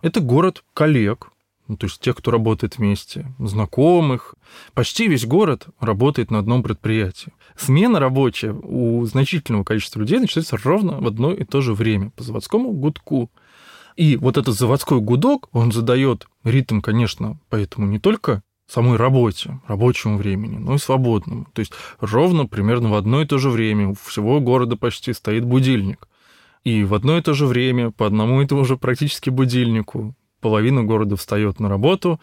Это 0.02 0.22
город 0.22 0.64
коллег, 0.74 1.30
ну, 1.70 1.78
то 1.78 1.86
есть 1.86 2.02
тех, 2.02 2.16
кто 2.18 2.32
работает 2.32 2.80
вместе, 2.80 3.32
знакомых. 3.38 4.34
Почти 4.74 5.08
весь 5.08 5.26
город 5.26 5.68
работает 5.80 6.32
на 6.32 6.40
одном 6.40 6.64
предприятии. 6.64 7.32
Смена 7.56 8.00
рабочая 8.00 8.54
у 8.54 9.06
значительного 9.06 9.64
количества 9.64 10.00
людей 10.00 10.18
начинается 10.18 10.58
ровно 10.58 11.00
в 11.00 11.06
одно 11.06 11.32
и 11.32 11.44
то 11.44 11.62
же 11.62 11.76
время 11.76 12.10
по 12.10 12.24
заводскому 12.24 12.72
гудку. 12.72 13.30
И 13.96 14.18
вот 14.18 14.38
этот 14.38 14.58
заводской 14.58 15.00
гудок, 15.00 15.48
он 15.52 15.72
задает 15.72 16.26
ритм, 16.44 16.82
конечно, 16.82 17.40
поэтому 17.50 17.86
не 17.86 18.00
только 18.00 18.42
самой 18.68 18.98
работе, 18.98 19.60
рабочему 19.68 20.18
времени, 20.18 20.58
но 20.58 20.74
и 20.74 20.80
свободному. 20.80 21.46
То 21.54 21.60
есть 21.60 21.74
ровно 22.00 22.48
примерно 22.48 22.90
в 22.90 22.96
одно 22.96 23.22
и 23.22 23.28
то 23.28 23.38
же 23.38 23.52
время 23.52 23.90
у 23.90 23.94
всего 23.94 24.40
города 24.40 24.76
почти 24.76 25.14
стоит 25.14 25.46
будильник. 25.46 26.08
И 26.64 26.84
в 26.84 26.96
одно 26.96 27.20
и 27.20 27.22
то 27.22 27.34
же 27.34 27.46
время 27.46 27.92
по 27.92 28.08
одному 28.08 28.42
и 28.42 28.48
тому 28.48 28.66
же 28.66 28.76
практически 28.76 29.30
будильнику 29.30 30.16
половина 30.40 30.84
города 30.84 31.16
встает 31.16 31.60
на 31.60 31.70
работу, 31.70 32.20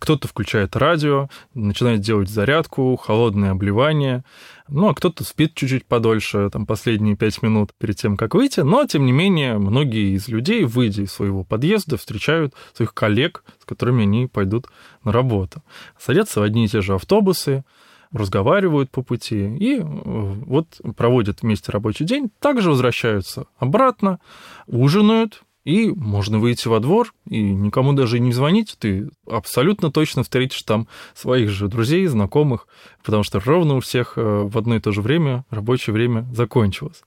кто-то 0.00 0.26
включает 0.26 0.76
радио, 0.76 1.28
начинает 1.52 2.00
делать 2.00 2.30
зарядку, 2.30 2.96
холодное 2.96 3.50
обливание, 3.50 4.24
ну, 4.66 4.88
а 4.88 4.94
кто-то 4.94 5.24
спит 5.24 5.54
чуть-чуть 5.54 5.84
подольше, 5.84 6.48
там, 6.50 6.64
последние 6.64 7.16
пять 7.16 7.42
минут 7.42 7.72
перед 7.78 7.96
тем, 7.96 8.16
как 8.16 8.34
выйти, 8.34 8.60
но, 8.60 8.86
тем 8.86 9.04
не 9.04 9.12
менее, 9.12 9.58
многие 9.58 10.14
из 10.16 10.26
людей, 10.28 10.64
выйдя 10.64 11.02
из 11.02 11.12
своего 11.12 11.44
подъезда, 11.44 11.98
встречают 11.98 12.54
своих 12.72 12.94
коллег, 12.94 13.44
с 13.60 13.66
которыми 13.66 14.04
они 14.04 14.26
пойдут 14.26 14.68
на 15.04 15.12
работу. 15.12 15.62
Садятся 15.98 16.40
в 16.40 16.44
одни 16.44 16.64
и 16.64 16.68
те 16.68 16.80
же 16.80 16.94
автобусы, 16.94 17.62
разговаривают 18.10 18.90
по 18.90 19.02
пути 19.02 19.54
и 19.56 19.80
э, 19.80 19.82
вот 19.82 20.80
проводят 20.96 21.42
вместе 21.42 21.70
рабочий 21.72 22.04
день, 22.04 22.30
также 22.40 22.70
возвращаются 22.70 23.44
обратно, 23.58 24.18
ужинают, 24.66 25.42
и 25.64 25.90
можно 25.90 26.38
выйти 26.38 26.68
во 26.68 26.80
двор 26.80 27.12
и 27.26 27.40
никому 27.40 27.92
даже 27.92 28.18
не 28.18 28.32
звонить, 28.32 28.76
ты 28.78 29.10
абсолютно 29.26 29.90
точно 29.90 30.22
встретишь 30.22 30.62
там 30.62 30.88
своих 31.14 31.50
же 31.50 31.68
друзей, 31.68 32.06
знакомых, 32.06 32.66
потому 33.04 33.22
что 33.22 33.40
ровно 33.40 33.76
у 33.76 33.80
всех 33.80 34.14
э, 34.16 34.20
в 34.22 34.56
одно 34.56 34.76
и 34.76 34.80
то 34.80 34.92
же 34.92 35.02
время 35.02 35.44
рабочее 35.50 35.92
время 35.92 36.26
закончилось. 36.32 37.02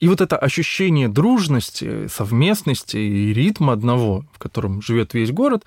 И 0.00 0.08
вот 0.08 0.20
это 0.20 0.36
ощущение 0.36 1.08
дружности, 1.08 2.08
совместности 2.08 2.96
и 2.96 3.32
ритма 3.32 3.72
одного, 3.72 4.24
в 4.32 4.38
котором 4.40 4.82
живет 4.82 5.14
весь 5.14 5.30
город, 5.30 5.64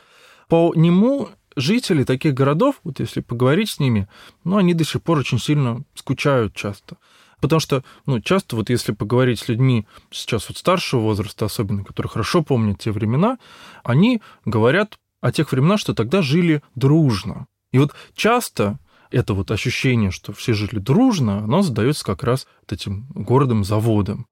по 0.50 0.74
нему 0.76 1.30
жители 1.56 2.04
таких 2.04 2.34
городов, 2.34 2.82
вот 2.84 3.00
если 3.00 3.22
поговорить 3.22 3.70
с 3.70 3.80
ними, 3.80 4.10
ну, 4.44 4.58
они 4.58 4.74
до 4.74 4.84
сих 4.84 5.02
пор 5.02 5.20
очень 5.20 5.40
сильно 5.40 5.84
скучают 5.94 6.54
часто. 6.54 6.98
Потому 7.46 7.60
что, 7.60 7.84
ну, 8.08 8.20
часто 8.22 8.56
вот 8.56 8.72
если 8.72 8.92
поговорить 8.92 9.40
с 9.40 9.48
людьми 9.48 9.86
сейчас 10.10 10.50
вот 10.50 10.58
старшего 10.58 11.02
возраста, 11.02 11.46
особенно, 11.46 11.84
которые 11.84 12.10
хорошо 12.10 12.42
помнят 12.42 12.80
те 12.80 12.92
времена, 12.92 13.38
они 13.84 14.20
говорят 14.46 14.98
о 15.22 15.32
тех 15.32 15.52
временах, 15.52 15.80
что 15.80 15.94
тогда 15.94 16.24
жили 16.24 16.64
дружно. 16.74 17.46
И 17.72 17.78
вот 17.78 17.94
часто 18.16 18.80
это 19.12 19.36
вот 19.36 19.52
ощущение, 19.52 20.10
что 20.10 20.34
все 20.34 20.54
жили 20.54 20.80
дружно, 20.80 21.38
оно 21.38 21.62
задается 21.62 22.04
как 22.04 22.24
раз 22.24 22.48
вот 22.62 22.74
этим 22.74 23.06
городом-заводом. 23.14 24.26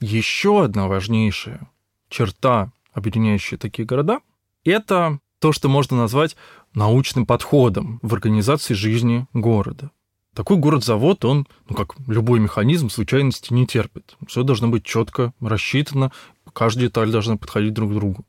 Еще 0.00 0.64
одна 0.64 0.88
важнейшая 0.88 1.70
черта 2.08 2.72
объединяющие 2.92 3.56
такие 3.56 3.86
города, 3.86 4.20
это 4.64 5.18
то, 5.38 5.52
что 5.52 5.68
можно 5.68 5.96
назвать 5.96 6.36
научным 6.74 7.26
подходом 7.26 7.98
в 8.02 8.14
организации 8.14 8.74
жизни 8.74 9.26
города. 9.32 9.90
Такой 10.34 10.56
город-завод, 10.56 11.24
он, 11.24 11.46
ну 11.68 11.76
как 11.76 11.94
любой 12.06 12.40
механизм, 12.40 12.88
случайности 12.88 13.52
не 13.52 13.66
терпит. 13.66 14.16
Все 14.26 14.42
должно 14.44 14.68
быть 14.68 14.84
четко 14.84 15.34
рассчитано, 15.40 16.10
каждая 16.54 16.86
деталь 16.86 17.10
должна 17.10 17.36
подходить 17.36 17.74
друг 17.74 17.90
к 17.90 17.94
другу. 17.94 18.24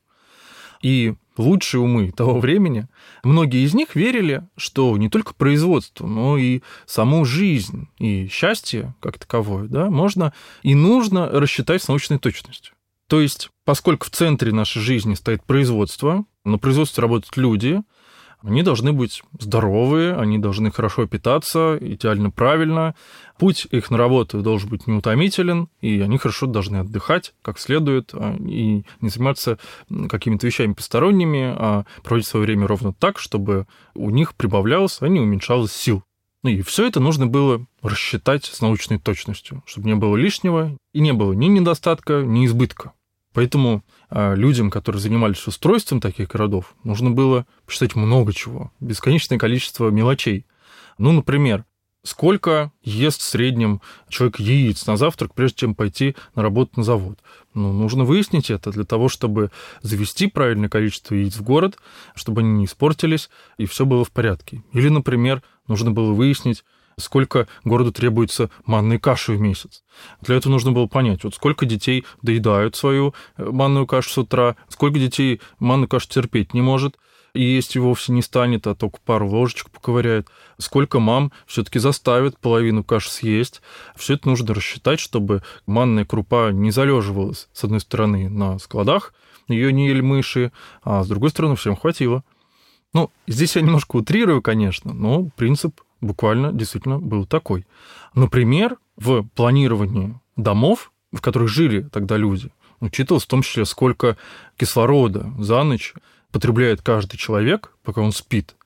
И 0.82 1.14
лучшие 1.38 1.80
умы 1.80 2.12
того 2.12 2.38
времени, 2.40 2.88
многие 3.22 3.64
из 3.64 3.72
них 3.72 3.94
верили, 3.94 4.46
что 4.56 4.96
не 4.98 5.08
только 5.08 5.32
производство, 5.32 6.06
но 6.06 6.36
и 6.36 6.60
саму 6.84 7.24
жизнь 7.24 7.88
и 7.98 8.28
счастье 8.28 8.94
как 9.00 9.18
таковое 9.18 9.68
да, 9.68 9.88
можно 9.88 10.34
и 10.62 10.74
нужно 10.74 11.30
рассчитать 11.30 11.82
с 11.82 11.88
научной 11.88 12.18
точностью. 12.18 12.74
То 13.08 13.20
есть, 13.20 13.50
поскольку 13.64 14.06
в 14.06 14.10
центре 14.10 14.52
нашей 14.52 14.80
жизни 14.80 15.14
стоит 15.14 15.44
производство, 15.44 16.24
на 16.44 16.58
производстве 16.58 17.02
работают 17.02 17.36
люди, 17.36 17.82
они 18.44 18.62
должны 18.62 18.92
быть 18.92 19.22
здоровые, 19.40 20.14
они 20.16 20.38
должны 20.38 20.70
хорошо 20.70 21.06
питаться, 21.06 21.78
идеально 21.80 22.30
правильно. 22.30 22.94
Путь 23.38 23.66
их 23.70 23.90
на 23.90 23.96
работу 23.96 24.42
должен 24.42 24.68
быть 24.68 24.86
неутомителен, 24.86 25.68
и 25.80 26.00
они 26.00 26.18
хорошо 26.18 26.46
должны 26.46 26.76
отдыхать 26.76 27.32
как 27.40 27.58
следует, 27.58 28.10
а, 28.12 28.36
и 28.36 28.84
не 29.00 29.08
заниматься 29.08 29.58
какими-то 30.10 30.46
вещами 30.46 30.74
посторонними, 30.74 31.54
а 31.56 31.86
проводить 32.02 32.28
свое 32.28 32.44
время 32.44 32.66
ровно 32.66 32.92
так, 32.92 33.18
чтобы 33.18 33.66
у 33.94 34.10
них 34.10 34.34
прибавлялось, 34.34 34.98
а 35.00 35.08
не 35.08 35.20
уменьшалось 35.20 35.72
сил. 35.72 36.02
Ну 36.42 36.50
и 36.50 36.60
все 36.60 36.86
это 36.86 37.00
нужно 37.00 37.26
было 37.26 37.64
рассчитать 37.80 38.44
с 38.44 38.60
научной 38.60 38.98
точностью, 38.98 39.62
чтобы 39.64 39.86
не 39.86 39.94
было 39.94 40.16
лишнего 40.16 40.76
и 40.92 41.00
не 41.00 41.14
было 41.14 41.32
ни 41.32 41.46
недостатка, 41.46 42.20
ни 42.20 42.44
избытка. 42.44 42.92
Поэтому 43.34 43.84
э, 44.10 44.36
людям, 44.36 44.70
которые 44.70 45.02
занимались 45.02 45.46
устройством 45.46 46.00
таких 46.00 46.28
городов, 46.28 46.74
нужно 46.84 47.10
было 47.10 47.46
посчитать 47.66 47.96
много 47.96 48.32
чего, 48.32 48.72
бесконечное 48.80 49.38
количество 49.38 49.90
мелочей. 49.90 50.46
Ну, 50.98 51.10
например, 51.10 51.64
сколько 52.04 52.70
ест 52.82 53.20
в 53.20 53.24
среднем 53.24 53.80
человек 54.08 54.38
яиц 54.38 54.86
на 54.86 54.96
завтрак, 54.96 55.34
прежде 55.34 55.56
чем 55.58 55.74
пойти 55.74 56.14
на 56.36 56.42
работу 56.42 56.72
на 56.76 56.84
завод. 56.84 57.18
Ну, 57.54 57.72
нужно 57.72 58.04
выяснить 58.04 58.50
это 58.50 58.70
для 58.70 58.84
того, 58.84 59.08
чтобы 59.08 59.50
завести 59.82 60.28
правильное 60.28 60.68
количество 60.68 61.14
яиц 61.14 61.36
в 61.36 61.42
город, 61.42 61.76
чтобы 62.14 62.42
они 62.42 62.50
не 62.50 62.64
испортились, 62.66 63.30
и 63.58 63.66
все 63.66 63.84
было 63.84 64.04
в 64.04 64.12
порядке. 64.12 64.62
Или, 64.72 64.90
например, 64.90 65.42
нужно 65.66 65.90
было 65.90 66.12
выяснить, 66.12 66.64
сколько 66.98 67.46
городу 67.64 67.92
требуется 67.92 68.50
манной 68.66 68.98
каши 68.98 69.32
в 69.32 69.40
месяц. 69.40 69.82
Для 70.20 70.36
этого 70.36 70.52
нужно 70.52 70.72
было 70.72 70.86
понять, 70.86 71.24
вот 71.24 71.34
сколько 71.34 71.66
детей 71.66 72.04
доедают 72.22 72.76
свою 72.76 73.14
э, 73.36 73.44
манную 73.44 73.86
кашу 73.86 74.10
с 74.10 74.18
утра, 74.18 74.56
сколько 74.68 74.98
детей 74.98 75.40
манную 75.58 75.88
кашу 75.88 76.08
терпеть 76.08 76.54
не 76.54 76.62
может, 76.62 76.96
и 77.34 77.42
есть 77.42 77.74
и 77.74 77.80
вовсе 77.80 78.12
не 78.12 78.22
станет, 78.22 78.66
а 78.66 78.74
только 78.74 79.00
пару 79.04 79.28
ложечек 79.28 79.70
поковыряет. 79.70 80.28
Сколько 80.58 81.00
мам 81.00 81.32
все-таки 81.46 81.80
заставит 81.80 82.38
половину 82.38 82.84
каши 82.84 83.10
съесть. 83.10 83.60
Все 83.96 84.14
это 84.14 84.28
нужно 84.28 84.54
рассчитать, 84.54 85.00
чтобы 85.00 85.42
манная 85.66 86.04
крупа 86.04 86.52
не 86.52 86.70
залеживалась, 86.70 87.48
с 87.52 87.64
одной 87.64 87.80
стороны, 87.80 88.28
на 88.30 88.58
складах, 88.60 89.12
ее 89.48 89.72
не 89.72 89.88
ели 89.88 90.00
мыши, 90.00 90.52
а 90.82 91.02
с 91.02 91.08
другой 91.08 91.30
стороны, 91.30 91.56
всем 91.56 91.76
хватило. 91.76 92.22
Ну, 92.92 93.10
здесь 93.26 93.56
я 93.56 93.62
немножко 93.62 93.96
утрирую, 93.96 94.40
конечно, 94.40 94.94
но 94.94 95.24
принцип 95.36 95.80
буквально 96.04 96.52
действительно 96.52 96.98
был 96.98 97.26
такой. 97.26 97.66
Например, 98.14 98.76
в 98.96 99.22
планировании 99.34 100.20
домов, 100.36 100.92
в 101.12 101.20
которых 101.20 101.48
жили 101.48 101.82
тогда 101.82 102.16
люди, 102.16 102.50
учитывалось 102.80 103.24
в 103.24 103.28
том 103.28 103.42
числе, 103.42 103.64
сколько 103.64 104.16
кислорода 104.56 105.32
за 105.38 105.62
ночь 105.62 105.94
потребляет 106.30 106.82
каждый 106.82 107.16
человек, 107.16 107.72
пока 107.82 108.00
он 108.00 108.12
спит. 108.12 108.56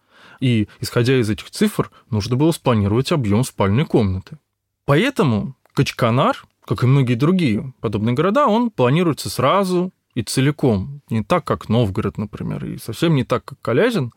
И, 0.40 0.68
исходя 0.80 1.18
из 1.18 1.28
этих 1.28 1.50
цифр, 1.50 1.90
нужно 2.10 2.36
было 2.36 2.52
спланировать 2.52 3.12
объем 3.12 3.44
спальной 3.44 3.84
комнаты. 3.84 4.38
Поэтому 4.84 5.54
Качканар, 5.74 6.46
как 6.64 6.82
и 6.82 6.86
многие 6.86 7.14
другие 7.14 7.72
подобные 7.80 8.14
города, 8.14 8.46
он 8.46 8.70
планируется 8.70 9.30
сразу 9.30 9.92
и 10.14 10.22
целиком. 10.22 11.02
Не 11.10 11.22
так, 11.22 11.44
как 11.44 11.68
Новгород, 11.68 12.18
например, 12.18 12.64
и 12.64 12.78
совсем 12.78 13.14
не 13.14 13.24
так, 13.24 13.44
как 13.44 13.60
Калязин. 13.60 14.12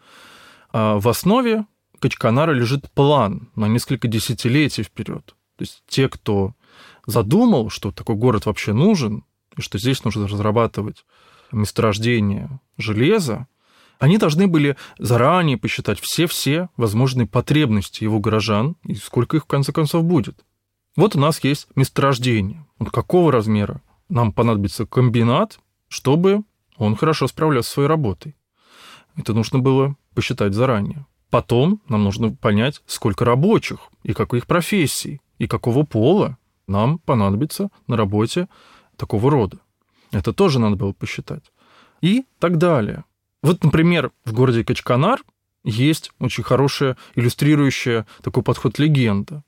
А 0.72 1.00
в 1.00 1.08
основе 1.08 1.66
Качканара 2.02 2.52
лежит 2.52 2.92
план 2.92 3.52
на 3.56 3.68
несколько 3.68 4.08
десятилетий 4.08 4.82
вперед. 4.82 5.36
То 5.56 5.62
есть 5.62 5.84
те, 5.88 6.10
кто 6.10 6.56
задумал, 7.06 7.70
что 7.70 7.92
такой 7.92 8.16
город 8.16 8.48
вообще 8.48 8.74
нужен, 8.74 9.24
и 9.56 9.62
что 9.62 9.78
здесь 9.78 10.04
нужно 10.04 10.28
разрабатывать 10.28 11.06
месторождение 11.52 12.60
железа, 12.78 13.48
они 14.00 14.18
должны 14.18 14.48
были 14.48 14.78
заранее 14.98 15.58
посчитать 15.58 16.00
все-все 16.00 16.70
возможные 16.76 17.28
потребности 17.28 18.04
его 18.04 18.20
горожан 18.20 18.78
и 18.84 18.96
сколько 18.96 19.38
их 19.38 19.44
в 19.44 19.48
конце 19.48 19.72
концов 19.72 20.04
будет. 20.04 20.44
Вот 20.96 21.16
у 21.16 21.20
нас 21.20 21.44
есть 21.44 21.68
месторождение. 21.76 22.66
Вот 22.80 22.90
какого 22.90 23.32
размера 23.32 23.80
нам 24.10 24.34
понадобится 24.34 24.88
комбинат, 24.88 25.60
чтобы 25.88 26.42
он 26.78 26.96
хорошо 26.96 27.28
справлялся 27.28 27.70
со 27.70 27.74
своей 27.76 27.90
работой. 27.90 28.36
Это 29.16 29.36
нужно 29.36 29.60
было 29.60 29.96
посчитать 30.16 30.56
заранее. 30.56 31.06
Потом 31.32 31.82
нам 31.88 32.04
нужно 32.04 32.34
понять, 32.34 32.82
сколько 32.86 33.24
рабочих 33.24 33.80
и 34.04 34.12
какой 34.14 34.40
их 34.40 34.48
профессий, 34.48 35.22
и 35.40 35.48
какого 35.48 35.84
пола 35.84 36.38
нам 36.68 37.00
понадобится 37.00 37.70
на 37.88 37.96
работе 37.96 38.50
такого 38.98 39.32
рода. 39.32 39.58
Это 40.12 40.34
тоже 40.34 40.60
надо 40.60 40.76
было 40.76 40.92
посчитать. 40.92 41.52
И 42.02 42.26
так 42.40 42.58
далее. 42.58 43.06
Вот, 43.42 43.64
например, 43.64 44.12
в 44.26 44.34
городе 44.34 44.66
Качканар 44.66 45.24
есть 45.64 46.12
очень 46.20 46.44
хорошая, 46.44 46.98
иллюстрирующая 47.16 48.06
такой 48.22 48.44
подход 48.44 48.78
легенда. 48.78 49.44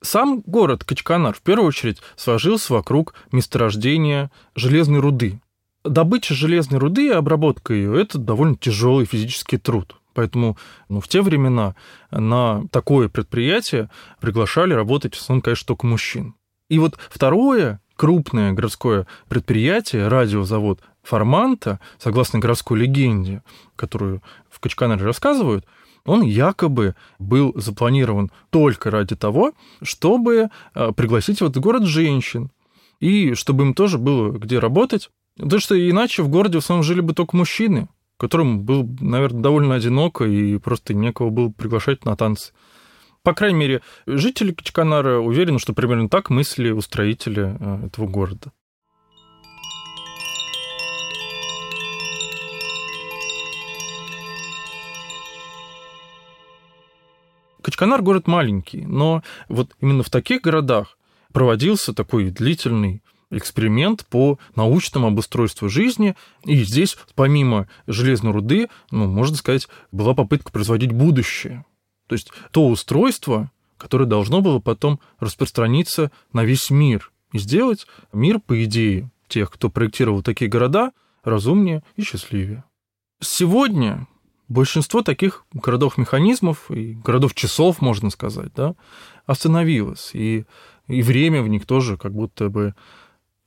Сам 0.00 0.40
город 0.40 0.84
Качканар 0.84 1.34
в 1.34 1.42
первую 1.42 1.68
очередь 1.68 1.98
сложился 2.16 2.72
вокруг 2.72 3.12
месторождения 3.30 4.30
железной 4.54 5.00
руды. 5.00 5.40
Добыча 5.84 6.34
железной 6.34 6.80
руды 6.80 7.08
и 7.08 7.10
обработка 7.10 7.74
ее– 7.74 8.00
это 8.00 8.16
довольно 8.16 8.56
тяжелый 8.56 9.04
физический 9.04 9.58
труд. 9.58 9.96
Поэтому 10.16 10.56
ну, 10.88 11.00
в 11.02 11.08
те 11.08 11.20
времена 11.20 11.76
на 12.10 12.66
такое 12.70 13.10
предприятие 13.10 13.90
приглашали 14.18 14.72
работать 14.72 15.14
в 15.14 15.20
основном, 15.20 15.42
конечно, 15.42 15.66
только 15.66 15.86
мужчин. 15.86 16.34
И 16.70 16.78
вот 16.78 16.98
второе 17.10 17.80
крупное 17.96 18.52
городское 18.52 19.06
предприятие, 19.28 20.08
радиозавод 20.08 20.80
Форманта, 21.02 21.80
согласно 21.98 22.38
городской 22.38 22.78
легенде, 22.78 23.42
которую 23.76 24.22
в 24.48 24.58
Качканаре 24.58 25.04
рассказывают, 25.04 25.66
он 26.06 26.22
якобы 26.22 26.94
был 27.18 27.52
запланирован 27.54 28.30
только 28.48 28.90
ради 28.90 29.16
того, 29.16 29.52
чтобы 29.82 30.48
а, 30.72 30.92
пригласить 30.92 31.42
в 31.42 31.44
этот 31.44 31.62
город 31.62 31.84
женщин, 31.84 32.50
и 33.00 33.34
чтобы 33.34 33.64
им 33.64 33.74
тоже 33.74 33.98
было 33.98 34.32
где 34.32 34.60
работать. 34.60 35.10
Потому 35.36 35.60
что 35.60 35.90
иначе 35.90 36.22
в 36.22 36.30
городе 36.30 36.58
в 36.58 36.62
основном 36.62 36.84
жили 36.84 37.02
бы 37.02 37.12
только 37.12 37.36
мужчины 37.36 37.88
которым 38.16 38.62
был, 38.64 38.88
наверное, 39.00 39.42
довольно 39.42 39.74
одиноко 39.74 40.24
и 40.24 40.58
просто 40.58 40.94
некого 40.94 41.30
было 41.30 41.50
приглашать 41.50 42.04
на 42.04 42.16
танцы. 42.16 42.52
По 43.22 43.34
крайней 43.34 43.58
мере, 43.58 43.82
жители 44.06 44.52
Качканара 44.52 45.18
уверены, 45.18 45.58
что 45.58 45.72
примерно 45.72 46.08
так 46.08 46.30
мысли 46.30 46.70
устроители 46.70 47.56
э, 47.58 47.86
этого 47.86 48.06
города. 48.06 48.52
Качканар 57.62 58.00
город 58.00 58.28
маленький, 58.28 58.86
но 58.86 59.24
вот 59.48 59.74
именно 59.80 60.04
в 60.04 60.10
таких 60.10 60.42
городах 60.42 60.96
проводился 61.32 61.92
такой 61.92 62.30
длительный 62.30 63.02
эксперимент 63.30 64.06
по 64.06 64.38
научному 64.54 65.08
обустройству 65.08 65.68
жизни. 65.68 66.14
И 66.44 66.62
здесь, 66.64 66.96
помимо 67.14 67.68
железной 67.86 68.32
руды, 68.32 68.68
ну, 68.90 69.06
можно 69.06 69.36
сказать, 69.36 69.68
была 69.92 70.14
попытка 70.14 70.52
производить 70.52 70.92
будущее. 70.92 71.64
То 72.06 72.14
есть 72.14 72.30
то 72.52 72.68
устройство, 72.68 73.50
которое 73.78 74.06
должно 74.06 74.40
было 74.40 74.60
потом 74.60 75.00
распространиться 75.18 76.10
на 76.32 76.44
весь 76.44 76.70
мир 76.70 77.12
и 77.32 77.38
сделать 77.38 77.86
мир, 78.12 78.38
по 78.38 78.62
идее, 78.64 79.10
тех, 79.28 79.50
кто 79.50 79.70
проектировал 79.70 80.22
такие 80.22 80.48
города, 80.48 80.92
разумнее 81.24 81.82
и 81.96 82.02
счастливее. 82.02 82.64
Сегодня 83.20 84.06
большинство 84.48 85.02
таких 85.02 85.44
городов-механизмов 85.52 86.70
и 86.70 86.94
городов-часов, 86.94 87.80
можно 87.80 88.10
сказать, 88.10 88.52
да, 88.54 88.74
остановилось. 89.26 90.10
И, 90.12 90.44
и 90.86 91.02
время 91.02 91.42
в 91.42 91.48
них 91.48 91.66
тоже 91.66 91.96
как 91.96 92.12
будто 92.12 92.48
бы 92.48 92.74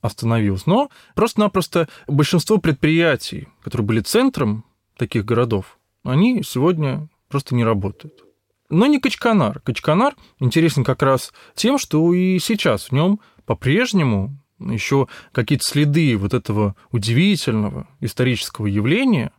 остановилась. 0.00 0.66
Но 0.66 0.90
просто-напросто 1.14 1.88
большинство 2.06 2.58
предприятий, 2.58 3.48
которые 3.62 3.86
были 3.86 4.00
центром 4.00 4.64
таких 4.96 5.24
городов, 5.24 5.78
они 6.04 6.42
сегодня 6.42 7.08
просто 7.28 7.54
не 7.54 7.64
работают. 7.64 8.24
Но 8.68 8.86
не 8.86 9.00
Качканар. 9.00 9.60
Качканар 9.60 10.14
интересен 10.38 10.84
как 10.84 11.02
раз 11.02 11.32
тем, 11.54 11.78
что 11.78 12.12
и 12.14 12.38
сейчас 12.38 12.86
в 12.86 12.92
нем 12.92 13.20
по-прежнему 13.44 14.36
еще 14.60 15.08
какие-то 15.32 15.64
следы 15.64 16.16
вот 16.16 16.34
этого 16.34 16.76
удивительного 16.90 17.88
исторического 18.00 18.66
явления, 18.66 19.32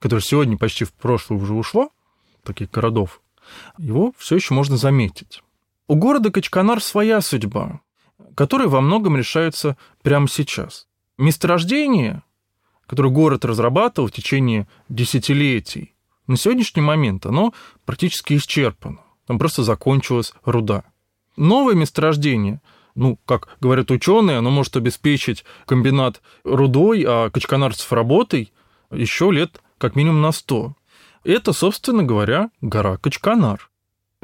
которое 0.00 0.22
сегодня 0.22 0.56
почти 0.58 0.84
в 0.84 0.92
прошлое 0.92 1.38
уже 1.38 1.54
ушло, 1.54 1.90
таких 2.42 2.70
городов, 2.70 3.20
его 3.78 4.12
все 4.18 4.36
еще 4.36 4.54
можно 4.54 4.76
заметить. 4.76 5.42
У 5.86 5.96
города 5.96 6.30
Качканар 6.30 6.82
своя 6.82 7.20
судьба 7.20 7.80
которые 8.34 8.68
во 8.68 8.80
многом 8.80 9.16
решаются 9.16 9.76
прямо 10.02 10.28
сейчас. 10.28 10.86
Месторождение, 11.18 12.22
которое 12.86 13.10
город 13.10 13.44
разрабатывал 13.44 14.08
в 14.08 14.12
течение 14.12 14.66
десятилетий, 14.88 15.94
на 16.26 16.36
сегодняшний 16.36 16.82
момент 16.82 17.26
оно 17.26 17.52
практически 17.84 18.36
исчерпано. 18.36 19.00
Там 19.26 19.38
просто 19.38 19.62
закончилась 19.62 20.32
руда. 20.44 20.84
Новое 21.36 21.74
месторождение, 21.74 22.60
ну, 22.94 23.18
как 23.26 23.56
говорят 23.60 23.90
ученые, 23.90 24.38
оно 24.38 24.50
может 24.50 24.76
обеспечить 24.76 25.44
комбинат 25.66 26.22
рудой, 26.44 27.04
а 27.06 27.30
качканарцев 27.30 27.92
работой 27.92 28.52
еще 28.90 29.30
лет 29.30 29.62
как 29.78 29.96
минимум 29.96 30.22
на 30.22 30.32
100. 30.32 30.74
Это, 31.24 31.52
собственно 31.52 32.02
говоря, 32.02 32.50
гора 32.60 32.98
Качканар. 32.98 33.70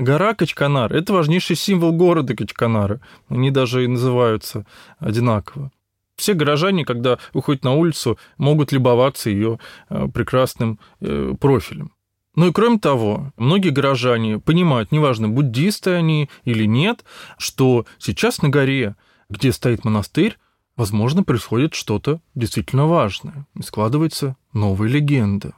Гора 0.01 0.33
Качканар– 0.33 0.91
это 0.95 1.13
важнейший 1.13 1.57
символ 1.57 1.93
города 1.93 2.35
Качканара. 2.35 3.03
Они 3.29 3.51
даже 3.51 3.85
и 3.85 3.87
называются 3.87 4.65
одинаково. 4.99 5.71
Все 6.17 6.33
горожане, 6.33 6.87
когда 6.87 7.19
выходят 7.35 7.65
на 7.65 7.75
улицу, 7.75 8.19
могут 8.39 8.73
любоваться 8.73 9.29
ее 9.29 9.59
э, 9.91 10.09
прекрасным 10.09 10.79
э, 11.03 11.35
профилем. 11.39 11.93
Ну 12.35 12.49
и 12.49 12.53
кроме 12.53 12.79
того, 12.79 13.35
многие 13.37 13.69
горожане 13.69 14.39
понимают, 14.39 14.91
неважно, 14.91 15.29
буддисты 15.29 15.91
они 15.91 16.31
или 16.45 16.65
нет, 16.65 17.05
что 17.37 17.85
сейчас 17.99 18.41
на 18.41 18.49
горе, 18.49 18.97
где 19.29 19.53
стоит 19.53 19.85
монастырь, 19.85 20.39
возможно, 20.77 21.25
происходит 21.25 21.75
что-то 21.75 22.23
действительно 22.35 22.87
важное, 22.87 23.47
и 23.55 23.63
складывается 23.63 24.37
новая 24.55 24.89
легенда 24.89 25.53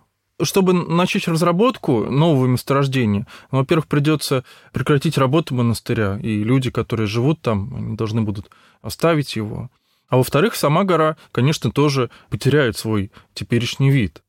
чтобы 0.44 0.72
начать 0.72 1.28
разработку 1.28 2.04
нового 2.10 2.46
месторождения, 2.46 3.26
ну, 3.50 3.58
во-первых, 3.58 3.86
придется 3.86 4.44
прекратить 4.72 5.18
работу 5.18 5.54
монастыря, 5.54 6.18
и 6.22 6.42
люди, 6.42 6.70
которые 6.70 7.06
живут 7.06 7.40
там, 7.40 7.74
они 7.74 7.96
должны 7.96 8.22
будут 8.22 8.50
оставить 8.80 9.36
его. 9.36 9.70
А 10.08 10.18
во-вторых, 10.18 10.56
сама 10.56 10.84
гора, 10.84 11.16
конечно, 11.32 11.70
тоже 11.70 12.10
потеряет 12.28 12.76
свой 12.76 13.10
теперешний 13.34 13.90
вид. 13.90 14.22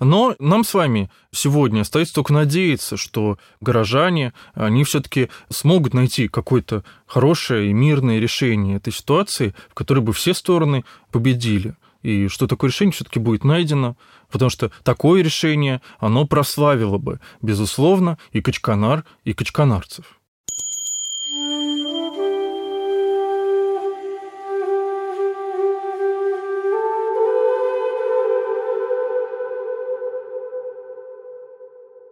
Но 0.00 0.34
нам 0.38 0.64
с 0.64 0.72
вами 0.74 1.10
сегодня 1.32 1.82
остается 1.82 2.14
только 2.14 2.32
надеяться, 2.32 2.96
что 2.96 3.38
горожане, 3.60 4.32
они 4.54 4.84
все-таки 4.84 5.28
смогут 5.48 5.94
найти 5.94 6.28
какое-то 6.28 6.84
хорошее 7.06 7.70
и 7.70 7.72
мирное 7.72 8.18
решение 8.18 8.76
этой 8.76 8.92
ситуации, 8.92 9.54
в 9.68 9.74
которой 9.74 10.00
бы 10.00 10.12
все 10.12 10.32
стороны 10.34 10.84
победили 11.10 11.74
и 12.06 12.28
что 12.28 12.46
такое 12.46 12.70
решение 12.70 12.92
все-таки 12.92 13.18
будет 13.18 13.42
найдено, 13.42 13.96
потому 14.30 14.48
что 14.48 14.70
такое 14.84 15.22
решение, 15.22 15.82
оно 15.98 16.24
прославило 16.24 16.98
бы, 16.98 17.18
безусловно, 17.42 18.16
и 18.30 18.40
Качканар, 18.40 19.04
и 19.24 19.32
качканарцев. 19.32 20.04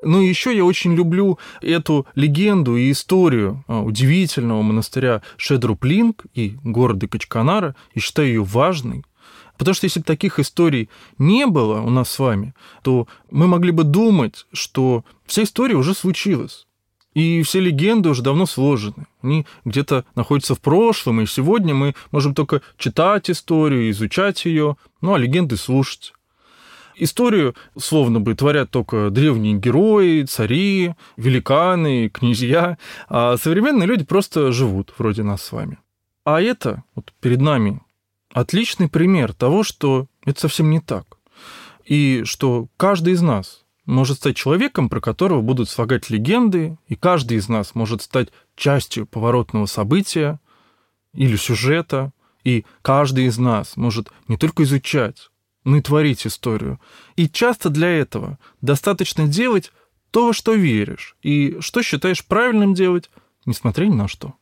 Ну 0.02 0.20
и 0.20 0.28
еще 0.28 0.54
я 0.54 0.64
очень 0.64 0.94
люблю 0.94 1.38
эту 1.62 2.07
легенду 2.16 2.76
и 2.76 2.90
историю 2.90 3.64
а, 3.68 3.80
удивительного 3.80 4.61
монастыря 4.61 5.22
Шедруплинг 5.37 6.26
и 6.35 6.57
города 6.64 7.07
Качканара, 7.09 7.74
и 7.94 8.00
считаю 8.00 8.28
ее 8.28 8.42
важной, 8.42 9.04
Потому 9.56 9.74
что 9.74 9.86
если 9.86 10.00
бы 10.00 10.04
таких 10.04 10.38
историй 10.38 10.88
не 11.18 11.46
было 11.46 11.80
у 11.80 11.90
нас 11.90 12.10
с 12.10 12.18
вами, 12.18 12.54
то 12.82 13.06
мы 13.30 13.46
могли 13.46 13.70
бы 13.70 13.84
думать, 13.84 14.46
что 14.52 15.04
вся 15.26 15.44
история 15.44 15.76
уже 15.76 15.94
случилась. 15.94 16.66
И 17.14 17.42
все 17.42 17.60
легенды 17.60 18.08
уже 18.08 18.22
давно 18.22 18.44
сложены. 18.44 19.06
Они 19.22 19.46
где-то 19.64 20.04
находятся 20.16 20.56
в 20.56 20.60
прошлом, 20.60 21.20
и 21.20 21.26
сегодня 21.26 21.72
мы 21.72 21.94
можем 22.10 22.34
только 22.34 22.60
читать 22.76 23.30
историю, 23.30 23.88
изучать 23.90 24.44
ее, 24.44 24.76
ну 25.00 25.14
а 25.14 25.18
легенды 25.18 25.56
слушать. 25.56 26.12
Историю, 26.96 27.54
словно 27.76 28.20
бы, 28.20 28.34
творят 28.34 28.70
только 28.70 29.10
древние 29.10 29.54
герои, 29.54 30.22
цари, 30.24 30.94
великаны, 31.16 32.08
князья, 32.08 32.78
а 33.08 33.36
современные 33.36 33.86
люди 33.86 34.04
просто 34.04 34.52
живут, 34.52 34.92
вроде 34.98 35.22
нас 35.22 35.42
с 35.42 35.52
вами. 35.52 35.78
А 36.24 36.40
это 36.40 36.82
вот 36.94 37.12
перед 37.20 37.40
нами 37.40 37.80
отличный 38.35 38.88
пример 38.88 39.33
того, 39.33 39.62
что 39.62 40.07
это 40.27 40.40
совсем 40.40 40.68
не 40.68 40.81
так. 40.81 41.16
И 41.85 42.23
что 42.25 42.68
каждый 42.77 43.14
из 43.14 43.23
нас 43.23 43.64
может 43.87 44.18
стать 44.18 44.37
человеком, 44.37 44.88
про 44.88 45.01
которого 45.01 45.40
будут 45.40 45.70
слагать 45.70 46.11
легенды, 46.11 46.77
и 46.88 46.97
каждый 46.97 47.38
из 47.38 47.49
нас 47.49 47.75
может 47.75 48.03
стать 48.03 48.29
частью 48.57 49.07
поворотного 49.07 49.66
события 49.66 50.40
или 51.12 51.37
сюжета, 51.37 52.12
и 52.42 52.64
каждый 52.83 53.27
из 53.27 53.38
нас 53.38 53.77
может 53.77 54.11
не 54.27 54.37
только 54.37 54.64
изучать, 54.64 55.31
но 55.64 55.77
и 55.77 55.81
творить 55.81 56.27
историю. 56.27 56.81
И 57.16 57.29
часто 57.29 57.70
для 57.70 57.88
этого 57.88 58.38
достаточно 58.61 59.29
делать 59.29 59.73
то, 60.11 60.27
во 60.27 60.33
что 60.33 60.55
веришь, 60.55 61.16
и 61.23 61.59
что 61.61 61.83
считаешь 61.83 62.25
правильным 62.25 62.75
делать, 62.75 63.11
несмотря 63.47 63.87
ни 63.87 63.94
на 63.94 64.09
что. 64.09 64.35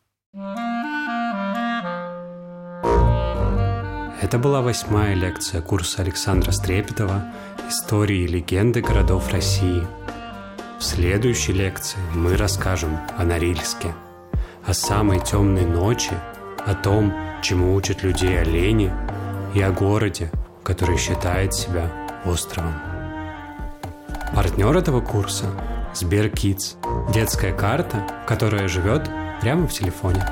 Это 4.33 4.38
была 4.38 4.62
восьмая 4.62 5.12
лекция 5.12 5.61
курса 5.61 6.01
Александра 6.01 6.53
Стрепетова 6.53 7.23
«Истории 7.68 8.21
и 8.21 8.27
легенды 8.27 8.81
городов 8.81 9.31
России». 9.31 9.87
В 10.79 10.83
следующей 10.83 11.53
лекции 11.53 11.99
мы 12.14 12.38
расскажем 12.38 12.99
о 13.18 13.25
Норильске, 13.25 13.95
о 14.64 14.73
самой 14.73 15.21
темной 15.21 15.66
ночи, 15.66 16.14
о 16.64 16.75
том, 16.75 17.12
чему 17.42 17.75
учат 17.75 18.03
людей 18.03 18.40
олени, 18.40 18.90
и 19.53 19.61
о 19.61 19.71
городе, 19.71 20.31
который 20.62 20.97
считает 20.97 21.53
себя 21.53 21.92
островом. 22.25 22.73
Партнер 24.35 24.75
этого 24.75 25.03
курса– 25.03 25.45
Сбер 25.95 26.29
Kids– 26.29 26.77
детская 27.12 27.53
карта, 27.53 28.03
которая 28.27 28.66
живет 28.66 29.11
прямо 29.42 29.68
в 29.68 29.75
телефоне. 29.75 30.27